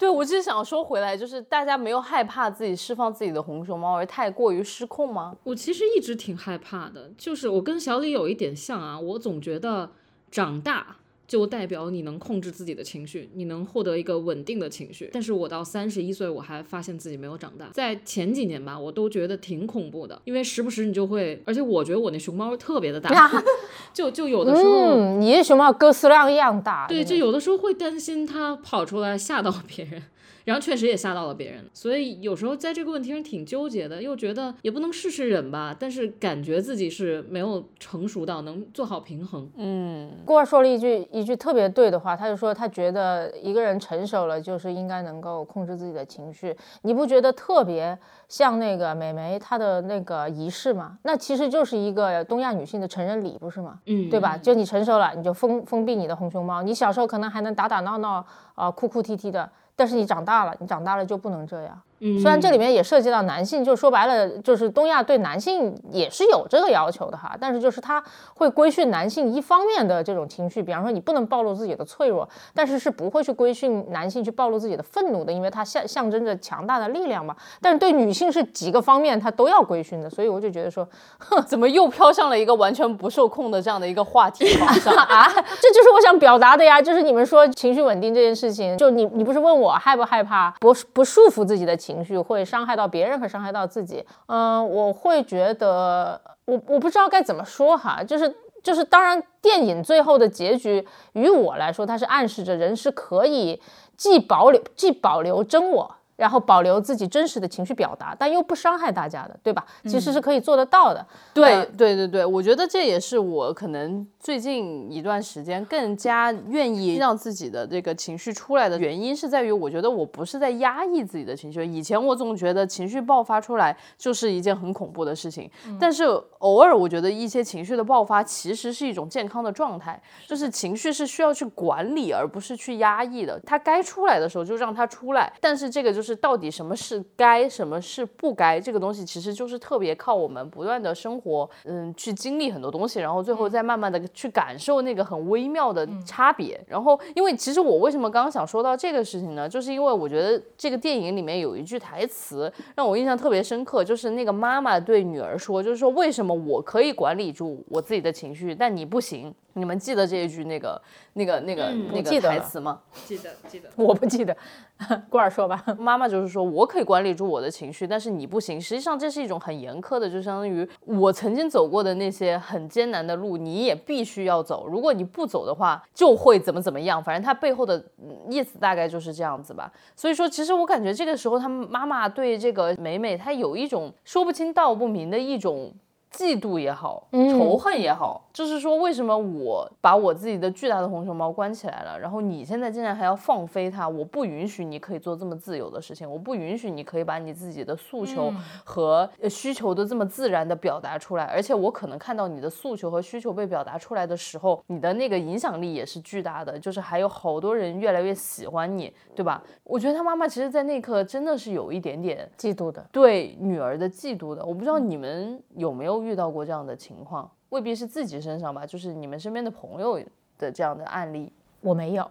[0.00, 5.36] 对，我就是想说回来，就是大家没有害怕自己释放自己的红熊猫而太过于失控吗？
[5.44, 9.90] 我其实一直挺害怕的，就是我跟小李有一点像啊，我总觉得
[10.30, 10.96] 长大。
[11.30, 15.08] 就代表你能控制自己的情绪，你能获得一个稳定的情绪。
[15.12, 17.70] 但是我到三十一岁，我还发现自己没有长大。
[17.72, 23.30] 在前几年吧，我都觉得挺恐怖的，因为时不时你就会，而且我觉得我那熊猫特别的大，
[23.94, 30.02] 就就有的时候，嗯，你的熊猫哥斯拉一样大，对，就有的时候会担心它跑出来吓到别人。
[30.50, 39.48] 然后确实也吓到了别人，所以有时候在这个问题上挺纠结的，又觉得也不能事事忍吧，但是感觉自己是没有成熟到能做好平衡。
[39.56, 46.56] 嗯，郭儿说了一句一句特别对的话，他就说他觉得一个人成熟了就是应该能够控制自己的情绪。
[46.82, 47.96] 你不觉得特别
[48.28, 50.98] 像那个美眉她的那个仪式吗？
[51.04, 53.78] 那其实就是一个东亚女性的成人礼，不是吗？
[53.86, 54.36] 嗯，对吧？
[54.36, 56.60] 就你成熟了，你就封封闭你的红熊猫。
[56.60, 58.26] 你小时候可能还能打打闹闹
[58.56, 59.48] 啊，哭哭啼啼的。
[59.80, 61.80] 但是你长大了，你长大了就不能这样。
[62.00, 67.36] 虽然这里面也涉及到男性，就说白了，就是东亚对男性也是有这个要求的哈。
[67.38, 68.02] 但是就是他
[68.34, 77.36] 会规训男性一方面的这种情绪，比方说你不能暴露自己的脆弱，但是是不会去规训男性去暴露自己的愤怒的，因为它象象征着强大的力量嘛。
[77.60, 80.88] 但是对女性是几个方面他都要规训的，所以我就觉得说，
[81.20, 85.28] 哼，怎么又飘向了一个完全不受控的这样的一个话题上 啊？
[85.60, 91.89] 这就是我想表达的呀，就是你们说情绪稳定这件事情，就你你不是问我害不害怕不不束缚自己的情。
[91.90, 98.32] 情绪会伤害到别人和伤害到自己，嗯，我会觉得我我不知道该怎么说哈，就是
[98.62, 103.60] 就是，当然电影最后的结局于我来说，它是暗示着人是可以
[103.96, 105.96] 既保留既保留真我。
[106.20, 109.64] 然后保留自己真实的情绪表达，但又不伤害大家的，对吧？
[109.84, 111.02] 其实是可以做得到的。
[111.32, 121.64] 对对对对，我觉得这也是我可能最近一段时间更加愿意让自己的这个情绪出来的原因，是在于我觉得我不是在压抑自己的情绪。
[121.64, 126.04] 以前我总觉得情绪爆发出来就是一件很恐怖的事情，但是
[126.40, 133.40] 偶尔我觉得一些情绪的爆发其实是一种健康的状态，就是情绪是需要去管理而不是去压抑的。
[133.46, 136.00] 它该出来的时候就让它出来，但是这个就是。
[136.00, 146.60] 就是到底什么是该，什么是不该，这个东西其实就是特别靠我们不断的生活，嗯，去经历很多东西，然后最后再慢慢的去感受那个很微妙的差别。
[146.66, 149.48] 然后，因为其实我为什么刚刚想说到这个事情呢？
[149.48, 159.34] 就是因为我觉得这个电影里面有一句台词让我印象特别深刻，就是那个妈妈对女儿说，就是说为什么我可以管理住我自己的情绪，但你不行。
[159.54, 160.80] 你们记得这一句那个
[161.14, 162.80] 那个那个那个台词吗？
[163.06, 164.36] 记得记得， 我不记得。
[165.10, 168.58] 过儿说吧， 妈妈就是说我可以管理住我的情绪，但是你不行。
[168.58, 174.66] 实际上这是一种很严苛的，就相当于我曾经走过的那些很艰难的路，你也必须要走。
[174.66, 177.02] 如果你不走的话，就会怎么怎么样。
[177.02, 177.84] 反正他背后的
[178.30, 179.70] 意思大概就是这样子吧。
[179.94, 185.70] 所以说，其实我感觉这个时候，他妈妈对这个美美，她有一种说不清道不明的一种。
[186.12, 193.88] 嫉妒也好，仇恨也好，就是说，为什么我把我自己的巨大的红熊猫关起来了，然后你现在竟然还要放飞它？
[193.88, 198.32] 我不允许你可以做这么自由的事情，我不允许你可以把你自己的诉求
[198.64, 201.24] 和需求都这么自然的表达出来。
[201.26, 209.40] 而且我可能看到你的诉求和需求被表达出来的时候，你的那个影响力也是巨大的，就是还有好多人越来越喜欢你，对吧？
[209.62, 214.44] 我觉得他妈妈其实，在那一刻真的是有一点点嫉妒的，对女儿的嫉妒的。
[214.44, 215.99] 我不知道你们有没有。
[216.02, 220.00] 遇到过这样的情况，未必是自己身上吧，就是你们身边的朋友
[220.38, 222.10] 的这样的案例，我没有。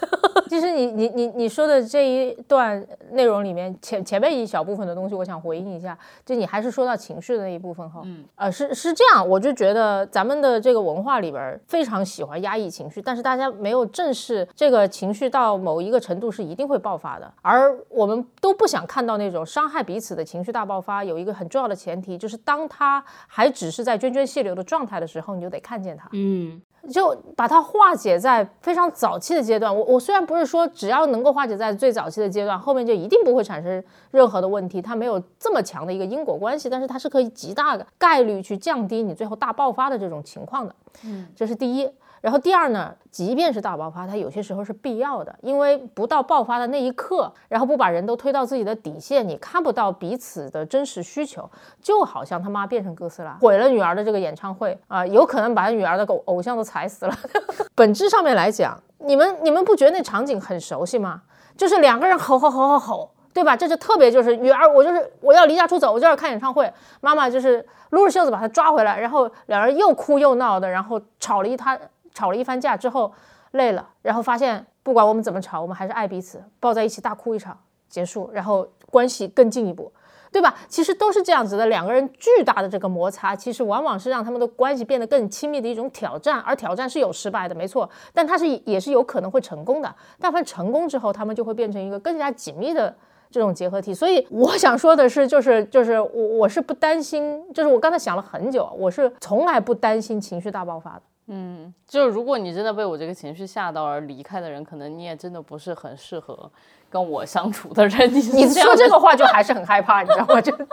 [0.48, 5.98] 其实你你你你说的这一段内容里面前前面一小部分的东西，我想回应一下。
[6.24, 17.32] 就你还是说到情绪的那一部分哈，嗯，呃，是是这样，我就觉得咱们的这个文化里边非常喜欢压抑情绪，但是大家没有正视这个情绪到某一个程度是一定会爆发的。
[17.42, 21.02] 而我们都不想看到那种伤害彼此的情绪大爆发。
[21.02, 26.62] 有一个很重要的前提，就是当他还只是在涓涓细流的状态的时候，你就得看见他，嗯。
[26.86, 29.74] 就把它化解在非常早期的阶段。
[29.74, 40.74] 我我虽然不是说只要能够化解在最早期的阶段，后面就一定不会产生任何的问题，它没有这么强的一个因果关系，但是它是可以极大的概率去降低你最后大爆发的这种情况的。
[41.04, 41.90] 嗯，这是第一。
[42.20, 51.48] 然后第二呢，即便是大爆发，它有些时候是必要的，因为不到爆发的那一刻，然后不把人都推到自己的底线，你看不到彼此的真实需求，
[51.80, 57.14] 就好像他妈变成哥斯拉毁了女儿的这个演唱会啊，有可能把女儿的偶偶像都踩死了。
[57.76, 61.22] 本质上面来讲，你们你们不觉得那场景很熟悉吗？
[61.56, 63.56] 就是两个人吼吼吼吼吼，对吧？
[63.56, 71.78] 这就特别就是女儿，我就是我要离家出走，我就要看演唱会，妈妈就是撸着袖子把他抓回来，然后两人又哭又闹的，然后吵了一摊。
[72.16, 73.12] 吵了一番架之后，
[73.50, 77.60] 累了，然后发现不管我们怎么吵，我们还是爱彼此，抱在一起大哭一场，
[77.90, 79.92] 结束，然后关系更进一步，
[80.32, 80.54] 对吧？
[80.66, 89.94] 其实都是这样子的，两个人巨大的这个摩擦，其实往往是让他们的关系变得更亲密的一种挑战，而挑战是有失败的，没错，但它是也是有可能会成功的。
[90.18, 92.96] 但凡成功之后，他们就会变成一个更加紧密的
[93.30, 93.92] 这种结合体。
[93.92, 96.08] 所以我想说的是，就是就是我
[96.38, 101.02] 我是不担心，就是我刚才想了很久，我是从来不担心情绪大爆发的。
[101.28, 106.50] 嗯，就是如果你真的被我这个情绪吓到而离开的人，可能你也真的不是很适合
[106.88, 108.08] 跟我相处的人。
[108.12, 110.40] 你你说这个话就还是很害怕，你知道吗？
[110.40, 110.56] 就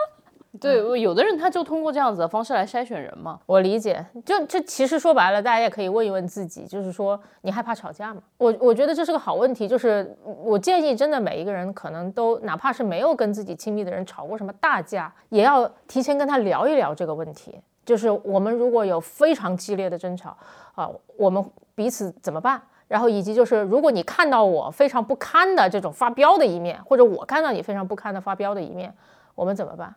[0.60, 3.40] 对，有的人他就通过这样子的方式来筛选人嘛。
[3.44, 8.22] 我理解，就这其实说白了，大家也可以问一问自己，就是说你害怕吵架吗？
[8.38, 17.60] 我我觉得这是个好问题，就是我建议真的每一个人可能都哪怕是没有跟自己亲密的人吵过什么大架，也要提前跟他聊一聊这个问题。
[17.84, 20.36] 就是我们如果有非常激烈的争吵
[20.74, 22.60] 啊，我们彼此怎么办？
[22.86, 28.94] 然后以及就是，如果你看到我非常不堪的这种发飙的一面，或者我看到你非常不堪的发飙的一面，
[29.34, 29.94] 我们怎么办？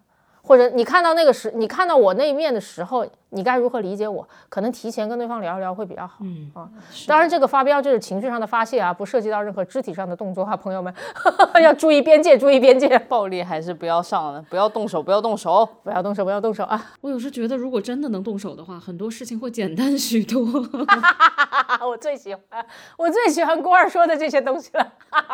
[0.48, 4.26] 或者你看到那个时，你看到我那一面的时候，你该如何理解我？
[4.48, 6.20] 可能提前跟对方聊一聊会比较好。
[6.22, 6.70] 嗯啊，
[7.06, 10.94] 当然这个发飙就是情绪上的发泄啊，不涉及到任何肢体上的动作啊，朋友们
[11.62, 16.82] 要注意边界，注意边界，暴力还是不要上了，不要动手，不要动手，不要动手，不要动手啊！
[17.02, 20.46] 我有时觉得，如果真的能动手的话，很多事情会简单许多。
[21.86, 22.66] 我最喜欢，
[22.98, 24.94] 我最喜欢郭二说的这些东西了。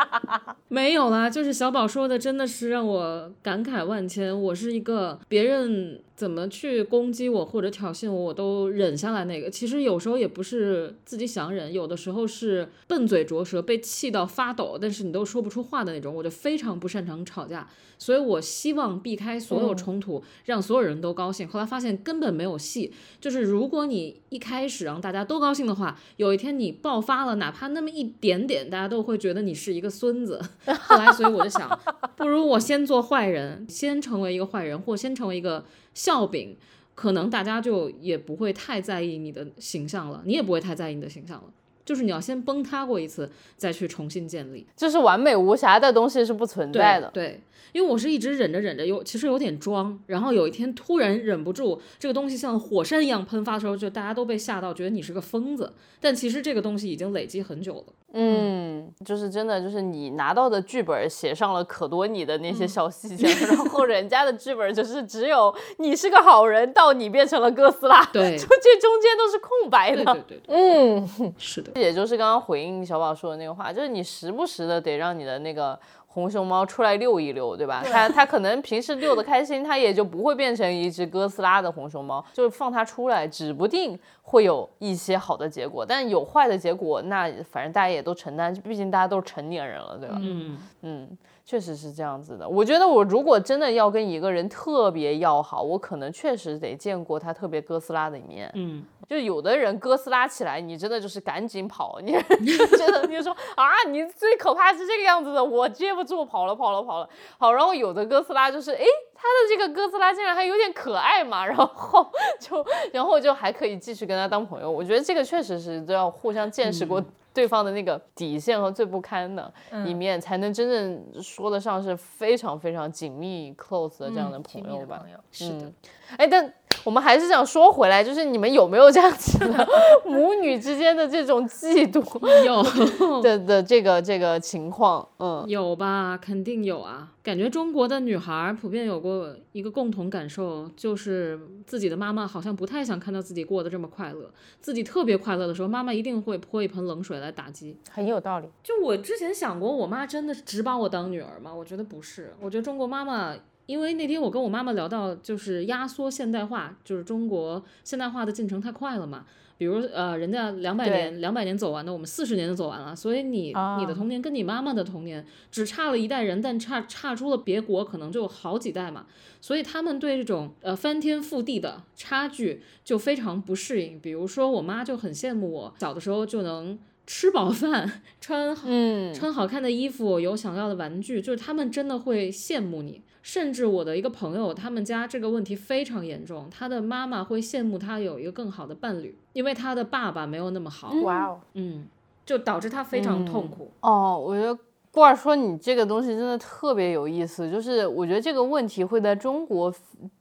[0.68, 4.42] 没有啦，就是小宝说的，真的是让我感慨万千。
[4.42, 6.02] 我是一个别人。
[6.16, 9.26] 怎么去攻击我或者挑衅我，我都忍下来。
[9.26, 16.14] 那个其实有时候也不是自己想忍，有的时候是笨嘴拙舌，被气到发抖，但是你都说不出话的那种。
[16.14, 21.48] 我就非常不擅长吵架，所以我希望避开所有冲突，让所有人都高兴。
[21.48, 30.40] 后来发现根本没有戏，就是如果你一开始让大家都高兴的话，有一天你爆发了，哪怕那么一点点，大家都会觉得你是一个孙子。
[30.66, 31.80] 后来，所以我就想，
[32.16, 35.66] 不如我先做坏人，先成为一个坏人，或先成为一个。
[35.94, 36.56] 笑柄，
[36.96, 41.46] 可能大家就也不会太在意你的形象了，你也不会太在意你的形象了。
[41.86, 44.66] 就是你要先崩塌过一次，再去重新建立。
[44.76, 47.10] 就是完美无瑕的东西是不存在的。
[47.14, 47.42] 对，
[47.72, 55.74] 因为我是一直忍着忍着，有其实有点装，然后有一天突然忍不住，这个东西像火山一样喷发的时候，就大家都被吓到，觉得你是个疯子。
[56.00, 57.94] 但其实这个东西已经累积很久了。
[58.16, 70.04] 嗯，就是真的，就是你拿到的剧本写上了可多你的那些小细节， 然后人家的剧本就是只有你是个好人，到你变成了哥斯拉，对，就这中间都是空白的。
[70.04, 75.80] 对对对，嗯，是的， 也就是刚刚回应小宝说的那个话，就是你时不时的得让你的那个。
[76.14, 77.84] 红熊猫出来遛一遛，对吧？
[77.84, 82.24] 它它可能平时遛得开心，它也就不会变成一只哥斯拉的红熊猫。
[82.32, 90.16] 就是放它出来，指不定会有一些好的结果，但有坏的结果，那反正大家也都承担，毕竟大家都是成年人了，对吧？
[90.20, 92.48] 嗯嗯，确实是这样子的。
[92.48, 98.50] 我觉得我如果真的要跟一个人特别要好，我可能确实得见过他特别哥斯拉的一面。
[98.56, 98.86] 嗯。
[99.06, 102.14] 就有的人哥斯拉起来，你真的就是赶紧跑，你
[102.78, 107.10] 真的你说啊，你最可怕是这个样子的，我接不住，跑了跑了跑了。
[107.38, 114.72] 好，然后有的哥斯拉就是，哎，他的这个哥斯拉竟然还有点可爱嘛，然后就然后就还可以继续跟他当朋友。
[114.72, 117.04] 我觉得这个确实是都要互相见识过
[117.34, 119.54] 对方的那个底线和最不堪的
[119.86, 125.04] 一面，才能真正说得上是非常非常紧密 close 的这样的朋友吧。
[125.32, 125.72] 是的，
[126.18, 126.54] 哎，但。
[126.84, 129.68] 我们还是想说回来，就是你们有没有这样子的
[130.06, 132.04] 母女之间的这种嫉妒？
[132.46, 137.10] 有的的这个这个情况，嗯，有吧，肯定有啊。
[137.24, 144.30] 感觉中国的女孩普遍有过一个共同感受，就是自己的妈妈好像不太想看到自己过得这么快乐。
[144.60, 147.78] 自己特别快乐的时候，妈妈一定会泼一盆冷水来打击。
[147.90, 148.48] 很有道理。
[148.62, 151.54] 就我之前想过，我妈真的只把我当女儿吗？
[151.54, 152.36] 我觉得不是。
[152.42, 153.34] 我觉得中国妈妈。
[153.66, 159.26] 因为那天我跟我妈妈聊到，就是压缩现代化，就是中国现代化的进程太快了嘛。
[159.56, 162.94] 比如呃，人家两百年两百年走完的，我们四十年就走完了。
[162.94, 169.06] 所以你你的童年跟你妈妈的童年只差了一代人，但差差出了别国可能就好几代嘛。
[169.40, 173.98] 所以他们对这种呃翻天覆地的差距就非常不适应。
[174.00, 183.02] 比如说我妈就很羡慕我小的时候就能吃饱饭，穿嗯穿好看的衣服，有想要的玩具，就是他们真的会羡慕你。
[183.24, 190.94] 甚至我的一个朋友，他们家这个问题非常严重，他的妈妈会羡慕他有一个更好的伴侣，因为他的爸爸没有那么好。
[191.02, 191.88] 哇哦，嗯，
[192.24, 193.72] 就导致他非常痛苦。
[193.80, 194.56] 哦，我觉得
[194.92, 199.74] 过儿说你这个东西真的特别有意思，就是我觉得这个问题会在中国。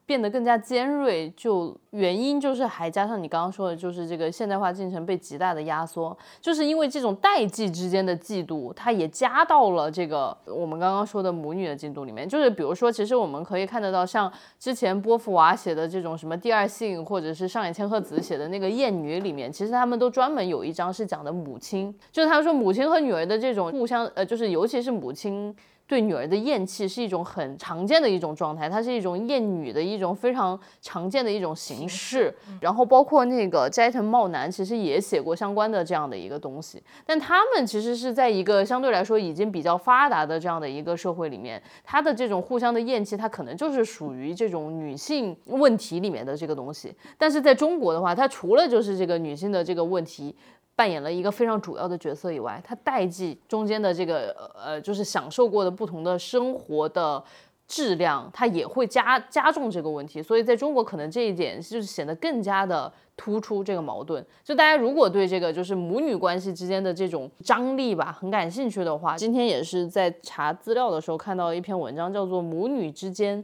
[0.05, 12.28] 变得更加尖锐，就原因就是还加上你刚刚说的，就是这个现代化进程被极大的压缩，就是因为这种代际之间的嫉妒，它也加到了这个我们刚刚说的母女的嫉妒里面。
[12.28, 25.55] 就是比如说，其实我们可以看得到，像之前波伏娃写的这种什么第二性，或者是上野千鹤子写的那个厌女里面，其实他们都专门有一章是讲的母亲，就是他们说母亲和女儿的这种互相，呃，就是尤其是母亲。
[25.93, 32.34] 对女儿的厌弃是一种很常见的一种状态，它是一种厌女的一种非常常见的一种形式。
[32.62, 36.82] 然后包括那个斋藤茂男，其实也写过相关的这样的一个东西。
[37.05, 46.90] 但他们其实是在一个相对来说已经比较发达的这样的一个社会里面，他的这种互相的厌弃，它可能就是属于这种女性问题里面的这个东西。
[47.18, 50.34] 但是在中国的话，它除了就是这个女性的这个问题。
[50.74, 57.22] 扮演了一个非常主要的角色以外，他代际中间的这个呃，就是享受过的不同的生活的
[57.68, 60.22] 质量，它也会加加重这个问题。
[60.22, 64.24] 所以在中国，可能这一点就是显得更加的突出这个矛盾。
[64.42, 73.42] 就大家如果对这个就是母女关系之间的这种张力吧很感兴趣的话，今天也是在查资料的时候看到一篇文章，叫做《母女之间》。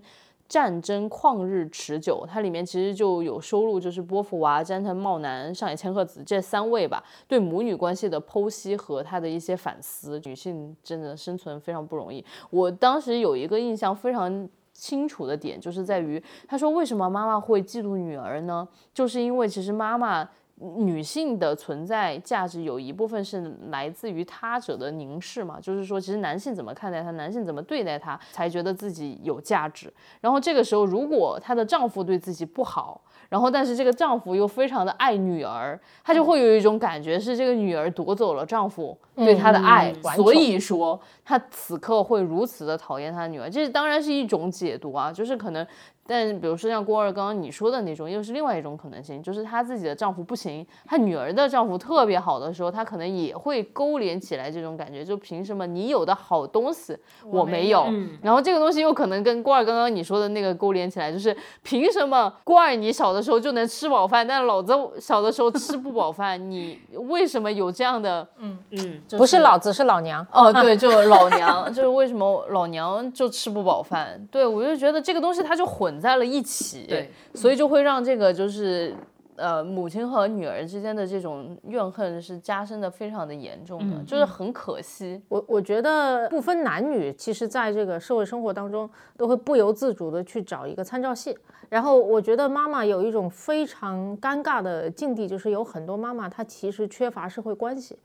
[0.49, 10.19] 战争旷日持久，它里面其实就有收录，就是波伏娃、斋藤茂男、上野千鹤子这三位吧，对母女关系的剖析和他的一些反思。
[10.25, 12.25] 女性真的生存非常不容易。
[12.51, 18.67] 我当时有一个印象非常清楚的点，就是在于他说为什么妈妈会嫉妒女儿呢？
[18.95, 20.29] 就是因为其实妈妈。
[20.61, 29.93] 女性的存在价值有一部分是来自于他者的凝视嘛，就是说，其实男性怎么看待她，男性怎么对待她，才觉得自己有价值。
[30.21, 43.49] 然后这个时候，如果她的丈夫对自己不好，然后但是这个丈夫又非常的爱女儿，她就会有一种感觉是这个女儿夺走了丈夫对她的爱，所以说她此刻会如此的讨厌她的女儿。
[43.49, 45.67] 这当然是一种解读啊，就是可能。
[46.09, 50.67] 但比如说像郭二刚刚你说的那种，又是另外一种可能性，就是她自己的丈夫不行。
[50.87, 56.97] 她女儿的丈夫特别好的时候，她可能也会勾连起来这种感觉，就凭什么你有的好东西
[57.27, 57.87] 我没有？
[58.23, 66.39] 然后这个东西又可能跟郭二刚刚你说的那个勾连起来，就是凭什么郭二你小的时候就能吃饱饭，但老子小的时候吃不饱饭？
[66.51, 68.27] 你为什么有这样的？
[68.39, 74.27] 嗯嗯，不是老子是老娘哦， 对，就老娘，就是为什么老娘就吃不饱饭？
[74.31, 78.95] 对我就觉得这个东西它就混在了一起，对，所以就会让这个就是。
[79.41, 85.23] 呃，母亲和女儿之间的这种怨恨是加深的非常的严重的，就是很可惜。
[85.29, 91.39] 我我觉得不分男女，其实在这个社会生活当中，都会不由自主的去找一个参照系。
[91.69, 97.97] 然后我觉得妈妈有一种非常尴尬的境地，就是有很多妈妈她其实缺乏社会关系，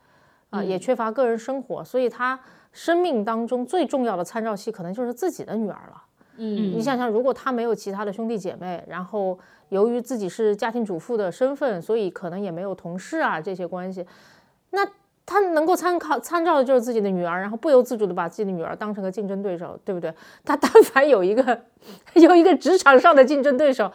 [0.52, 2.40] 啊，也缺乏个人生活，所以她
[2.72, 6.03] 生命当中最重要的参照系可能就是自己的女儿了。
[6.38, 9.40] 嗯，你想想，如果他没有其他的兄弟姐妹，然后。
[9.70, 14.06] 由于自己是家庭主妇的身份，所以可能也没有同事啊这些关系。
[14.70, 14.88] 那
[15.26, 20.14] 他能够参考参照的就是自己的女儿，然后不由自主的把自己的女儿当成个竞争对手，对不对？
[20.46, 21.60] 他 但凡有一个
[22.14, 23.92] 有一个职场上的竞争对手，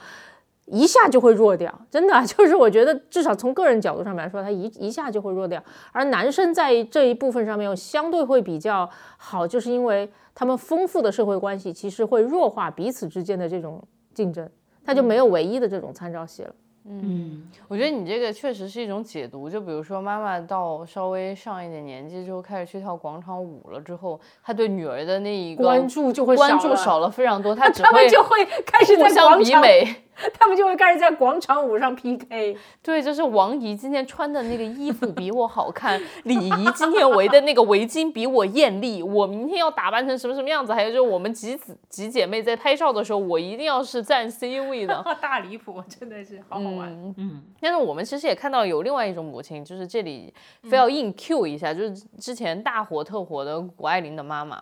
[0.71, 1.73] 一下就会弱掉。
[1.91, 5.63] 真的， 就是我觉得至少从个人角度上来说，他一一下就会弱掉。
[5.93, 13.83] 而男生在这一部分上面又相对会比较好，就是因为他们丰富的社会关系其实会弱化彼此之间的这种
[14.15, 14.49] 竞争。
[14.85, 16.55] 他就没有唯一的这种参照系了。
[16.91, 19.51] 嗯，我觉得你这个确实是一种解读。
[19.51, 27.55] 就比如说，妈妈到稍微上一点年纪之后，开始去跳广场舞了之后，他对女儿的那一个关注就会关注少了非常多。
[27.55, 30.05] 他他们就会开始在相比美。
[30.39, 40.73] 他们就会开始在广场舞上 PK，对，就是王姨今天穿的那个衣服比我好看，李姨今天围的那个围巾比我艳丽，我明天要打扮成什么什么样子？
[40.75, 47.15] 还有就是我们几子几姐妹在拍照的时候，我一定要是占 C 位的， 大离谱，真的是好好玩。
[47.17, 50.33] 嗯，但是我们其实也看到有另外一种母亲，就是这里
[50.65, 54.61] 非要硬 Q 一下，就是之前大火特火的谷爱凌的妈妈。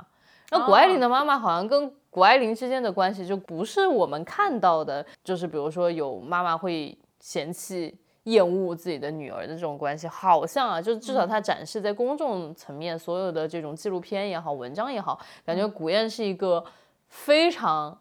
[0.50, 16.64] 那谷爱凌的妈妈好像跟谷爱凌之间的关系就不是我们看到的，就是比如说有妈妈会嫌弃、厌恶自己的女儿的这种关系，好像啊，就至少她展示在公众层面所有的这种纪录片也好、文章也好，感觉古燕是一个
[17.08, 17.98] 非常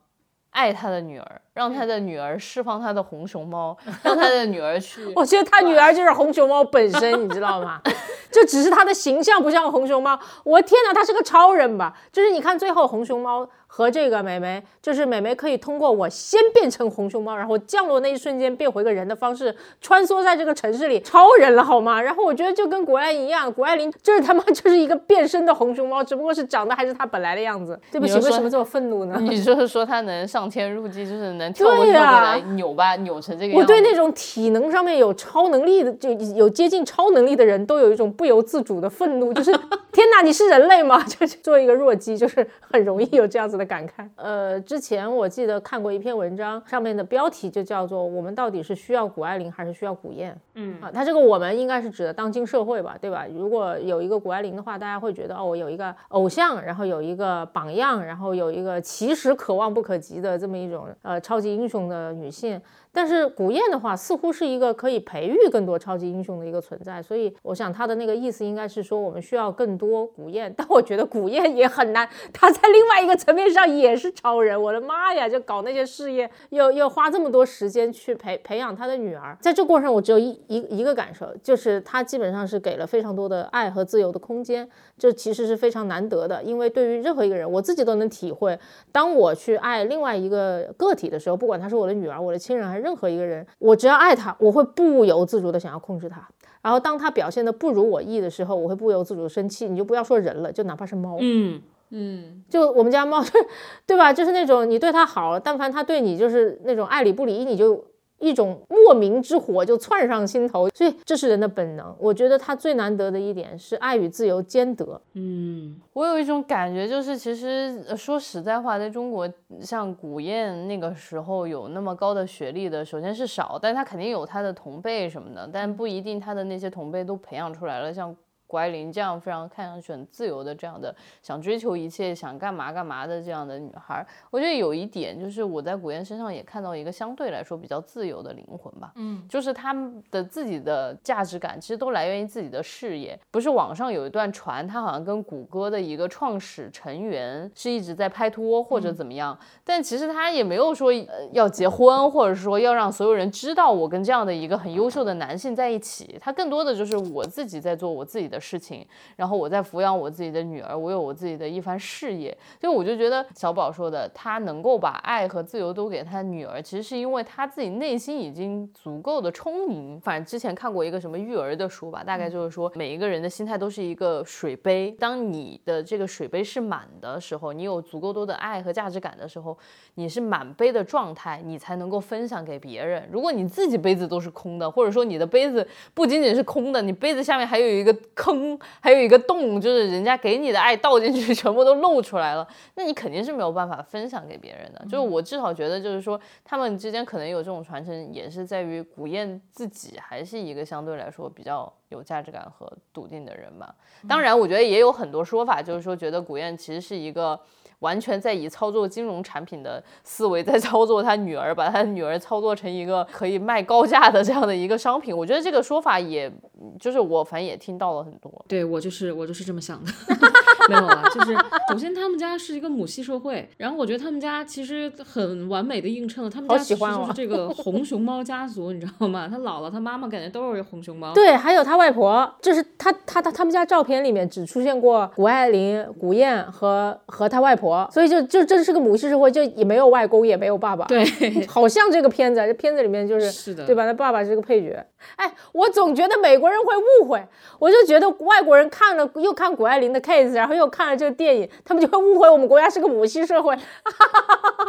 [0.52, 5.12] 爱她的女儿，让她的女儿释放她的红熊猫， 让她的女儿去。
[5.14, 7.82] 我觉得她女儿就是红熊猫本身，你知道吗？
[8.32, 11.98] 就只是他的形象不像红熊猫，我天哪，他是个超人吧？
[12.12, 13.50] 就是你看最后红熊猫。
[13.68, 22.02] 和这个美眉，就是美眉可以通过我先变成红熊猫，然后降落那一瞬间变回个人的方式，穿梭在这个城市里，超人了好吗？
[22.02, 27.80] 然后我觉得就跟谷爱凌一样，谷爱凌就是他妈 就是一个变身的红熊猫，只不过是长得还是她本来的样子。
[27.92, 29.18] 对不起，为什么这么愤怒呢？
[29.22, 33.58] 你就是说她能上天入地，就是能跳过跳过来，扭吧扭成这个样子。
[33.62, 39.52] 我对那种体能上面有超能力的，就有接近超能力的人都有一种不由自主的愤怒，就是
[39.92, 41.04] 天哪，你是人类吗？
[41.04, 43.66] 就是做一个弱鸡，就是很容易有这样子的。
[43.66, 50.40] 感慨，呃，之前我记得看过一篇文章，上面的标题就叫做“我们到底是需要谷爱凌还是需要古燕”。
[50.54, 53.26] 嗯啊，他这个我们应该是指的当今社会吧，对吧？
[53.36, 62.62] 如果有一个谷爱凌的话，大家会觉得哦，我有一个偶像，然后有一个榜样，然后有一个其实可望不可及的这么一种呃超级英雄的女性。
[62.96, 70.52] 但是古燕的话，似乎是一个可以培育更多超级英雄的一个存在，所以我想他的那个意思应该是说，我们需要更多古燕。
[70.56, 74.60] 但我觉得古燕也很难，他在另外一个层面上也是超人。
[74.60, 84.66] 我的妈呀，就搞那些事业，又又花这么多时间去培培养他的女儿，在这过程我只有一一一个感受，就是他基本上是给了非常多的爱和自由的空间，
[84.98, 86.42] 这其实是非常难得的。
[86.42, 88.58] 因为对于任何一个人，我自己都能体会，
[88.94, 92.85] 当我去爱另外一个个体的时候，不管他是我的女儿、我的亲人还是。
[92.86, 96.28] 任何一个人，我只要爱他，我会不由自主的想要控制他。
[96.62, 99.68] 然后当他表现的不如我意的时候，我会不由自主的生气。
[99.68, 101.60] 你就不要说人了，就哪怕是猫，嗯
[101.90, 103.24] 嗯，就我们家猫，
[103.88, 104.14] 对吧？
[104.14, 107.84] 就是那种你对它好，但凡它对你就是那种爱理不理，你就。
[108.20, 111.96] 一种莫名之火就窜上心头，所以这是人的本能。
[112.00, 115.00] 我觉得他最难得的一点是爱与自由兼得。
[115.14, 119.30] 嗯，我有一种感觉，就是其实说实在话，在中国，
[119.62, 128.16] 像古燕那个时候有那么高的学历的，首先是少，但他肯定有他的同辈什么的，但不一定他的那些同辈都培养出来了像。
[128.56, 138.94] 谷爱凌这样非常看上去很自由的这样的，想追求一切，想干嘛干嘛的这样的女孩，我觉得有一点就是我在古燕身上也看到一个相对来说比较自由的灵魂吧。
[138.96, 143.20] 嗯，就是他们的自己的价值感其实都来源于自己的事业。
[143.30, 156.18] 不是网上有一段传，他好像跟谷歌的一个创始成员是一直在拍拖或者怎么样，但其实他也没有说呃要结婚，或者说要让所有人知道我跟这样的一个很优秀的男性在一起。
[156.22, 158.86] 他更多的就是我自己在做我自己的事情，
[159.16, 162.36] 然后我在抚养我自己的女儿，我有我自己的一番事业。
[162.62, 170.00] 所以我就觉得小宝说的，他能够把爱和自由都给他女儿，其实是因为他自己内心已经足够的充盈。
[170.00, 179.58] 反正之前看过一个什么育儿的书吧，大概就是说每一个人的心态都是一个水杯，当你的这个水杯是满的时候，你有足够多的爱和价值感的时候，
[179.96, 183.08] 你是满杯的状态，你才能够分享给别人。
[183.12, 194.84] 如果你自己杯子都是空的，或者说你的杯子不仅仅是空的，你杯子下面还有一个坑，还有一个洞，就是人家给你的爱倒进去全部都露出来了， 那你肯定是没有办法分享给别人的。
[194.86, 203.76] 就是我至少觉得，就是说他们之间可能有这种传承，也是在于古燕自己还是一个相对来说比较有价值感和笃定的人吧。
[204.08, 207.40] 当然，我觉得也有很多说法，就是说觉得古燕其实是一个。
[207.86, 215.16] 完全在以操作金融产品的思维在操作他女儿，把他女儿操作成一个可以卖高价的这样的一个商品。
[215.16, 216.32] 我觉得这个说法，也
[216.80, 218.32] 就是我反正也听到了很多。
[218.48, 219.92] 对我就是我就是这么想的，
[220.68, 221.38] 没有啊，就是
[221.70, 229.28] 首先他们家是一个母系社会，然后我觉得他们家其实很完美的映衬了他们家其实就是这个红熊猫家族，你知道吗？
[229.30, 231.14] 他姥姥他妈妈感觉都是红熊猫。
[231.14, 237.75] 对，还有他外婆，就是他他他他们家照片里面只出现过谷爱凌、古燕和和他外婆。
[237.92, 240.86] 所以就就真是个母系社会，就也没有外公，也没有爸爸。
[240.86, 241.04] 对，
[241.48, 243.86] 好像这个片子，这片子里面就是，是的，对吧？
[243.86, 244.86] 他爸爸是个配角。
[245.16, 247.24] 哎，我总觉得美国人会误会，
[247.60, 253.56] 我就觉得外国人看了又看谷爱凌的 case，然后又看了这个电影，他们就会误会我们国家是个母系社会。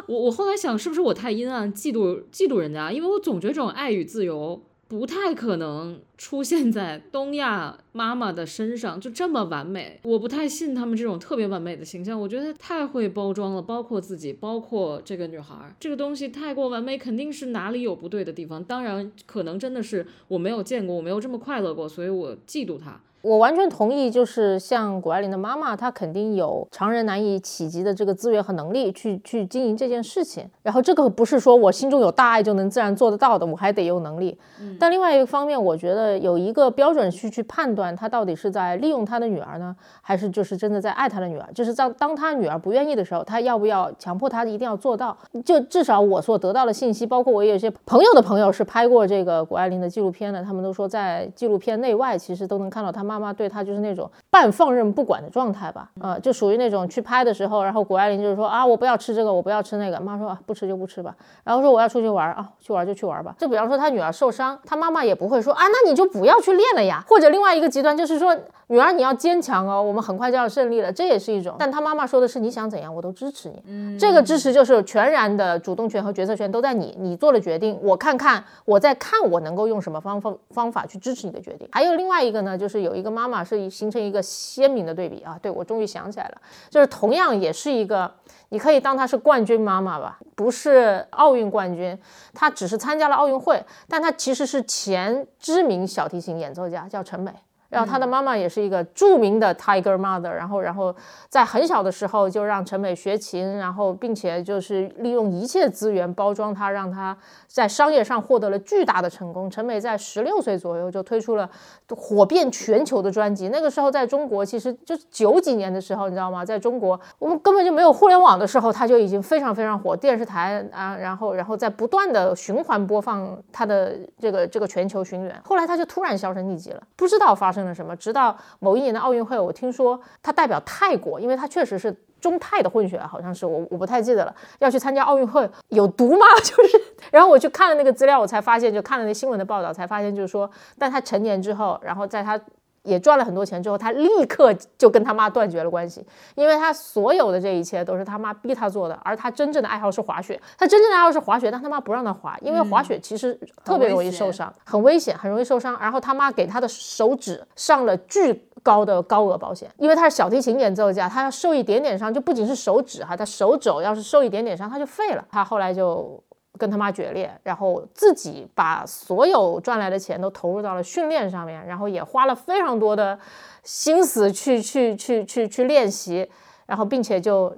[0.07, 2.93] 我我后来想，是不是我太阴暗，嫉妒嫉妒人家？
[2.93, 4.63] 因为我总觉得这种爱与自由。
[4.89, 10.01] 不太可能出现在东亚妈妈的身上，就这么完美。
[10.05, 18.63] 我不太信他们这种特别完美的形象，我觉得太会包装了，包括自己，包括这个女孩儿，这个东西太过完美，肯定是哪里有不对的地方。
[18.63, 23.01] 当然，可能真的是我没有见过，我没有这么快乐过，所以我嫉妒她。
[23.27, 30.49] 我完全同意，就是像谷爱凌的妈妈，她肯定有常人难以企及的这个资源和能力去去经营这件事情。
[30.63, 34.39] 然后这个不是说我心中有大爱就能自然做得到的，我还得有能力。
[34.79, 41.49] 但另外一个方面，我觉得有一个标准去去判断她到底是在利用她的女儿呢，还是就是真的在爱她的女儿。
[41.53, 45.17] 就是在当她女儿不愿意的时候，她要不要强迫她一定要做到？
[45.45, 53.16] 就至少我所得到的信息，包括我有些朋友的朋友是拍过这个谷爱凌的纪录片的，他们都说在纪录片内外其实都能看到他妈。
[53.19, 61.15] 妈妈对他就是那种半放任不管的状态吧，呃，就属于那种去拍的时候，然后谷爱凌就是说啊，我不要吃这个，我不要吃那个，妈说啊，不吃就不吃吧，
[61.45, 63.35] 然后说我要出去玩啊，去玩就去玩吧。
[63.39, 67.03] 就比方说他女儿受伤，他妈妈也不会说啊，那你就不要去练了呀。
[67.09, 68.37] 或者另外一个极端就是说，
[68.69, 71.55] 女儿你要坚强哦，我们很快就要胜利了，这也是一种。
[71.59, 81.69] 但他妈妈说的是你想怎样我都支持你，嗯，这个支持就是全然的主动权和决策权都在你，你做了决定，我看看我在看我能够用什么方方方法去支持你的决定。
[81.73, 83.37] 还有另外一个呢，就是有一个跟妈妈。
[83.47, 85.39] 是形成一个鲜明的对比啊！
[85.41, 88.13] 对我终于想起来了，就是同样也是一个，
[88.49, 91.97] 你可以当她是冠军妈妈吧，不是奥运冠军，
[92.35, 97.33] 她只是参加了奥运会，但她其实是前知名小提琴演奏家，叫陈美。
[97.69, 100.95] 然后他的妈妈也是一个著名的 Tiger Mother，然后然后
[101.29, 107.17] 在很小的时候就让陈美学琴，然后并且就是利用一切资源包装她，让她
[107.49, 109.51] 在商业上获得了巨大的成功。
[109.51, 111.51] 陈美在十六岁左右就推出了
[111.97, 116.45] 火遍全球的专辑，那个时候在中国其实就是九几年的时候，你知道吗？
[116.45, 125.35] 在中国我们根本就没有互联网的时候，他就已经非常非常火，电视台啊，然后然后在不断的循环播放他的这个这个全球巡演。
[125.45, 127.56] 后来他就突然销声匿迹了，不知道发生。
[127.57, 127.97] 生了什么？
[127.97, 136.27] 直到某一年的奥运会，我听说他代表泰国，因为他确实是中泰的混血，好像是我我不太记得了，要去参加奥运会，有毒吗？
[136.45, 136.81] 就是，
[137.11, 142.39] 然后我去看了那个资料，我才发现，就看了那新闻的报道，才发现就是说，但他成年之后，然后在他。
[142.87, 146.07] 也赚了很多钱之后，他立刻就跟他妈断绝了关系，
[146.37, 155.77] 因为他所有的这一切都是他妈逼他做的，而他真正的爱好是滑雪，他真正的爱好是滑雪，但他妈不让他滑，因为滑雪其实特别容易受伤，很危险，很容易受伤。
[155.81, 165.25] 然后他妈给他的手指上了巨高的高额保险，因为他是小提琴演奏家，他要受一点点伤，就不仅是手指哈，他手肘要是受一点点伤，他就废了。
[165.31, 166.23] 他后来就。
[166.57, 173.19] 跟他妈决裂，然后自己把所有赚来的钱都投入到了训练上面，然后也花了非常多的
[173.63, 176.29] 心思去去去去去练习，
[176.67, 177.57] 然后并且就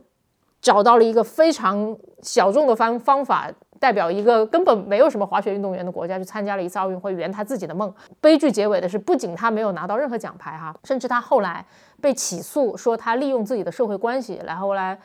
[0.60, 7.92] 找到了一个非常小众的方方法，代表一个根本没有什么滑雪运动员的国家去参加了一次奥运会，圆他自己的梦。
[8.20, 11.64] 悲剧结尾的是，不仅他没有拿到任何奖牌哈，甚至他后来
[12.00, 14.98] 被起诉，说他利用自己的社会关系，然后来。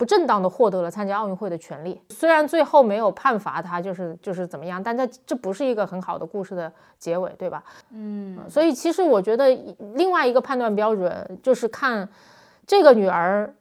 [0.00, 7.62] 不正当的获得了参加奥运会的权利，虽然最后没有判罚他，就是就是怎么样，但这这不是一个很好的故事的结尾，对吧？
[7.90, 9.54] 嗯，所以其实我觉得
[9.92, 12.08] 另外一个判断标准就是看
[12.66, 13.54] 这个女儿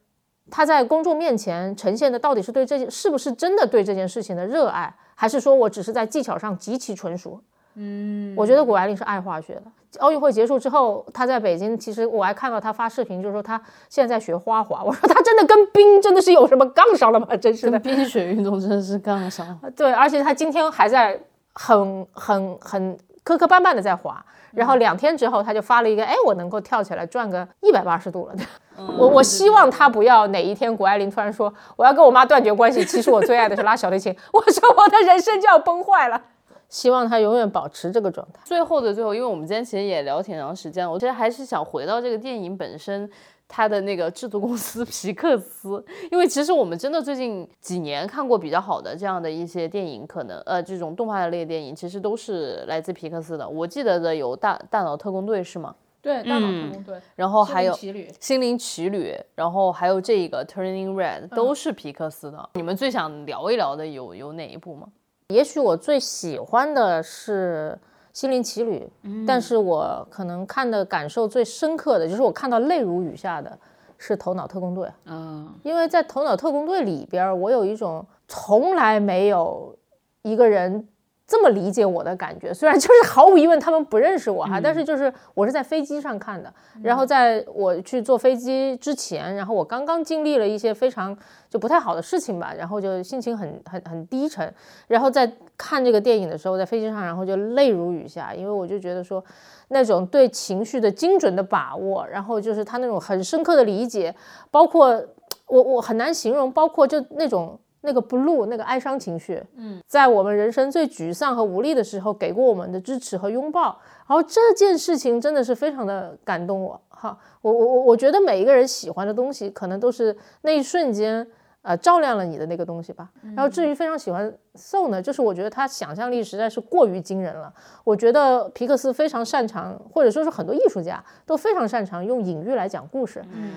[0.49, 7.41] 她在公众面前呈现的到底是对这件是不是真的对这件事情的热爱，还是说我只是在技巧上极其纯熟。
[7.81, 9.63] 嗯，我觉得谷爱凌是爱化学的。
[9.99, 14.83] 奥运会结束之后，她在北京，其实我还看到她发视频，就是说她现在在学花滑。
[14.85, 17.27] 我说她真的跟冰真的是有什么杠上了吗？
[17.37, 19.71] 真是的，冰雪运动真的是杠上了。
[19.75, 21.19] 对，而且她今天还在
[21.53, 28.35] 很很很磕磕绊绊的在滑，然后两天之后她就发了一个，哎，我能够跳起来转个一百八十度了。
[28.97, 34.15] 我我希望她不要哪一天谷爱凌突然说我要跟我妈断绝关系，其实我最爱的是拉小提琴。
[34.31, 36.21] 我说我的人生就要崩坏了。
[36.69, 38.39] 希望他永远保持这个状态。
[38.45, 43.09] 最后的最后，因为我们今天其实也聊挺长时间，我其实还是想回到这个电影本身，
[43.47, 45.83] 它的那个制作公司皮克斯。
[46.11, 53.49] 因为其实我们真的最近几年看过比较好的这样的一些电影，可能呃这种动画类电影，其实都是来自皮克斯的。
[53.49, 55.75] 我记得的有大大脑特工队是吗？
[56.01, 57.01] 对，大脑特工队。
[57.15, 62.49] 然后还有心灵奇旅，然后还有这个 Turning Red 都是皮克斯的。
[62.53, 64.87] 你们最想聊一聊的有有哪一部吗？
[65.29, 67.77] 也许我最喜欢的是
[68.19, 68.91] 《心灵奇旅》，
[69.27, 73.55] 但是我可能看的感受最深刻的就是我看到泪如雨下的
[73.99, 79.77] 是《头脑特工队》啊，因为在《头脑特工队》里边，我有一种从来没有
[80.23, 80.87] 一个人。
[81.29, 86.51] 这么理解我的感觉，虽然就是毫无疑问他们不认识我哈，但是就是我是在飞机上看的，
[86.81, 91.15] 然后在我去坐飞机之前，然后我刚刚经历了一些非常
[91.47, 94.51] 就不太好的事情吧，然后就心情很很很低沉，
[94.87, 99.23] 然后在看这个电影的时候，在飞机上，然后就泪如雨下，因为我就觉得说
[99.67, 104.15] 那种对情绪的精准的把握，然后就是他那种很深刻的理解，
[104.49, 104.99] 包括
[105.45, 107.59] 我我很难形容，包括就那种。
[107.81, 116.81] 那个 blue 那个哀伤情绪，嗯，在我们人生最沮丧和无力的时候，给过我们的支持和拥抱，然后这件事情真的是非常的感动我。
[116.89, 121.25] 哈，我我我我觉得每一个人喜欢的东西，可能都是那一瞬间，
[121.61, 123.09] 呃，照亮了你的那个东西吧。
[123.33, 127.53] 然后至于非常喜欢 so 呢，就是我觉得他想象力实在是过于惊人了。
[127.85, 133.23] 我觉得皮克斯非常擅长，或者说是很多艺术家都非常擅长用隐喻来讲故事。
[133.33, 133.53] 嗯，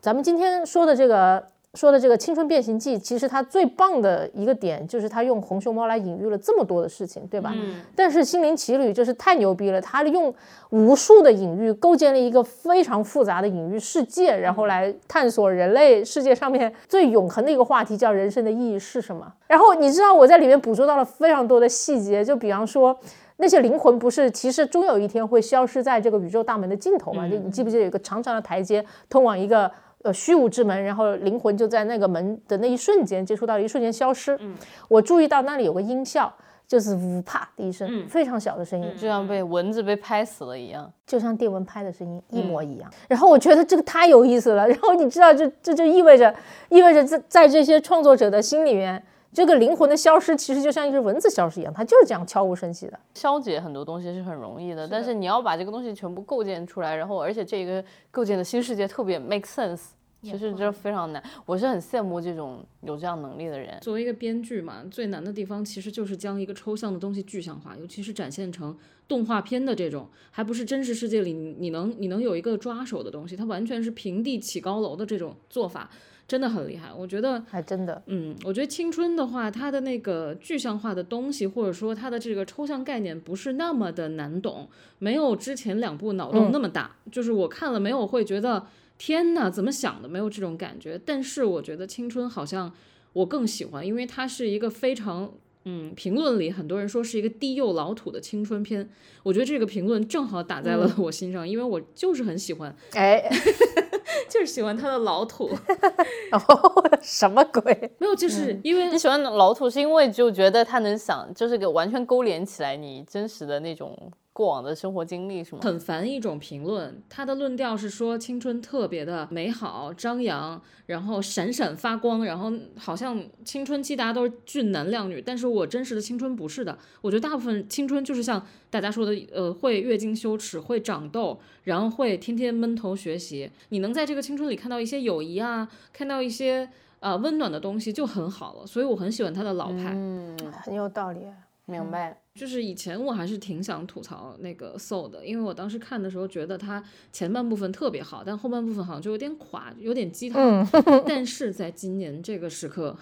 [0.00, 1.46] 咱们今天说的这个。
[1.74, 7.52] 说的这个《青春变形记》，其实它最棒的一个点就是它用红熊猫来隐喻了这么多的事情，对吧？
[7.54, 7.76] 嗯。
[7.94, 10.34] 但是《心灵奇旅》就是太牛逼了，它用
[10.70, 19.32] 无数的隐喻构建了一个非常复杂的隐喻世界，然后来探索人类世界上面最永恒的一个话题，叫人生的意义是什么。
[19.46, 22.98] 然后你知道我在里面捕捉到了非常多的细节，就比方说
[23.36, 27.28] 那些灵魂不是其实终有一天会消失在这个宇宙大门的尽头嘛？
[27.28, 29.70] 就你记不记得有一个长长的台阶通往一个？
[30.02, 34.36] 呃，虚无之门，然后灵魂就在那个门的那一瞬间接触到，一瞬间消失。
[34.40, 34.54] 嗯，
[34.88, 36.32] 我注意到那里有个音效，
[36.66, 42.90] 就是呜啪的一声，非常小的声音，就像被蚊子被拍死了一样，就像电蚊拍的声音一模一样。
[43.08, 44.66] 然后我觉得这个太有意思了。
[44.66, 46.34] 然后你知道，这这就意味着，
[46.70, 49.02] 意味着在在这些创作者的心里面。
[49.32, 52.98] 这个灵魂的消失，其实就像一只蚊子消失一样，它就是这样悄无声息的。
[53.14, 59.80] 消解很多东西是很容易的，但是你要把这个东西全部构建出来，然后而且这个构建的新世界特别 make sense，
[60.20, 61.22] 其实这非常难。
[61.46, 63.78] 我是很羡慕这种有这样能力的人。
[63.80, 68.76] 作为一个编剧嘛，最难的地方其实就是将一个抽象的东西具象化，尤其是展现成
[69.06, 75.88] 动画片的这种，还不是真实世界里你能你能有一个抓手的东西，它完全是平地起高楼的这种做法。
[76.30, 84.68] 真的很厉害，我觉得还真的，嗯，我觉得青春的话，它的那个具象化的东西，或者说它的这个抽象概念，不是那么的难懂，
[85.00, 86.94] 没有之前两部脑洞那么大。
[87.10, 88.64] 就是我看了没有会觉得
[88.96, 90.96] 天呐，怎么想的，没有这种感觉。
[91.04, 92.72] 但是我觉得青春好像
[93.12, 95.32] 我更喜欢，因为它是一个非常。
[95.72, 98.90] 嗯，评论里很多人说是一个低幼老土的青春片，
[99.22, 103.30] 我觉得这个评论正好打在了我心上，因为我就是很喜欢，哎，
[104.28, 105.48] 就是喜欢他的老土。
[106.32, 107.92] 哦，什么鬼？
[107.98, 114.10] 没有，就是因为你喜欢老土，是因为就觉得他能想，就是给完全勾连起来你真实的那种。
[114.40, 115.60] 过往的生活经历，是吗？
[115.62, 126.78] 很烦一种评论，他的论调是说青春特别的美好、张扬，然后闪闪发光，然后好像青春期大家都是俊男靓女，但是我真实的青春不是的。
[127.02, 133.50] 我觉得大部分青春就是像大家说的，呃，会月经羞耻，会长痘，然后会天天闷头学习。
[133.68, 136.66] 你能在这个青春里看到一些友谊啊，看到一些
[137.00, 138.66] 呃温暖的东西就很好了。
[138.66, 140.34] 所以我很喜欢他的老派，嗯，
[140.64, 141.26] 很有道理。
[141.70, 142.20] 明白。
[142.34, 146.82] 就是以前我还是挺想吐槽那个 Soul 的，因为我当时看的时候觉得它
[147.12, 150.66] 前半部分特别好，但后半部分好像就有点垮，有点鸡汤。
[151.06, 152.96] 但 是在今年这个时刻，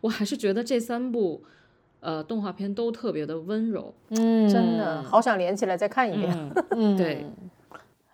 [0.00, 1.42] 我还是觉得这三部
[2.00, 3.94] 呃动画片都特别的温柔。
[4.08, 6.52] 嗯，真的好想连起来再看一遍。
[6.70, 7.26] 嗯，对。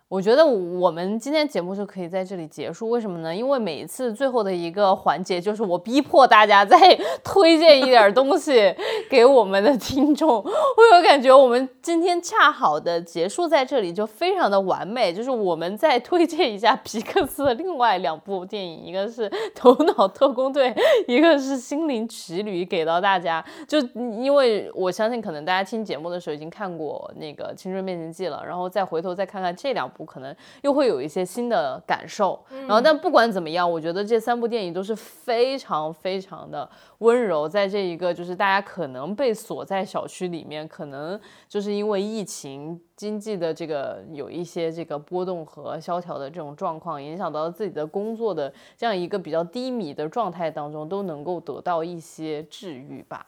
[0.08, 3.34] 我觉得我们今天节目就可以在这里结束，为什么呢？
[3.34, 6.78] 因为每一次最后的一个环节，就是我逼迫大家再
[7.24, 8.72] 推荐一点东西
[9.10, 10.36] 给我们的听众。
[10.36, 15.12] 我有感觉，我们今天恰好的结束在这里，就非常的完美。
[15.12, 20.70] 就是我们再推荐一下皮克斯的另外两部电影，一个是《头脑特工队》，
[21.08, 23.44] 一个是《心灵奇旅》，给到大家。
[23.66, 29.95] 就因为我相信，可能大家听节目的时候已经看过那个《青春变形记》了，然后再回头再看看这两部。
[29.98, 36.68] 我可能又会有一些新的感受，然后但不管怎么样，我觉得这三部电影都是非常非常的
[36.98, 41.18] 温柔，在这一个就是大家可能被锁在小区里面，可能
[41.48, 53.26] 就是因为疫情经济的这个有一些这个波动和萧条的这种状况，影响到自己的工作的这样一个比较低迷的状态当中，都能够得到一些治愈吧。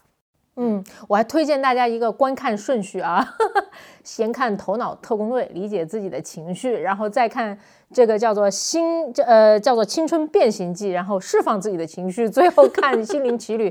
[0.61, 3.25] 嗯，我还推荐大家一个观看顺序啊，
[4.03, 7.57] 先看《头脑特工队》，理解自己的情绪，然后再看
[7.95, 13.71] 这个叫做“新”呃叫做《青春变形记》，然后释放自己的情绪，最后看《心灵奇旅》，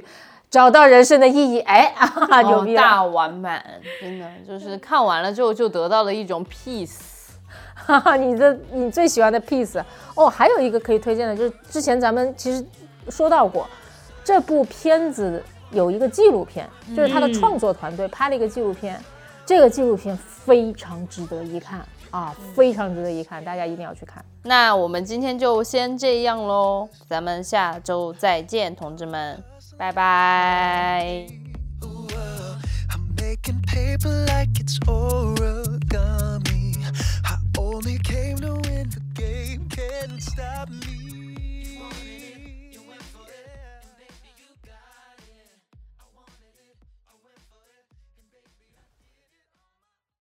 [0.49, 1.59] 找到人生的意义。
[1.59, 1.93] 哎，
[2.45, 3.61] 牛逼大完满，
[3.99, 6.99] 真的就是看完了之后就得到了一种 peace。
[7.75, 9.83] 哈哈，你的你最喜欢的 peace
[10.15, 12.65] 哦，还有一个可以推荐的，就是之前咱们其实
[13.09, 13.67] 说到过
[14.23, 15.43] 这部片子。
[15.71, 18.99] 有一个纪录片，就是他的创作团队拍了一个纪录片，
[19.45, 24.23] 这个纪录片非常值得一看啊，非常值得一看，大家一定要去看。
[24.43, 29.43] 那我们今天就先这样喽，咱们下周再见，同志们，
[29.77, 31.27] 拜拜。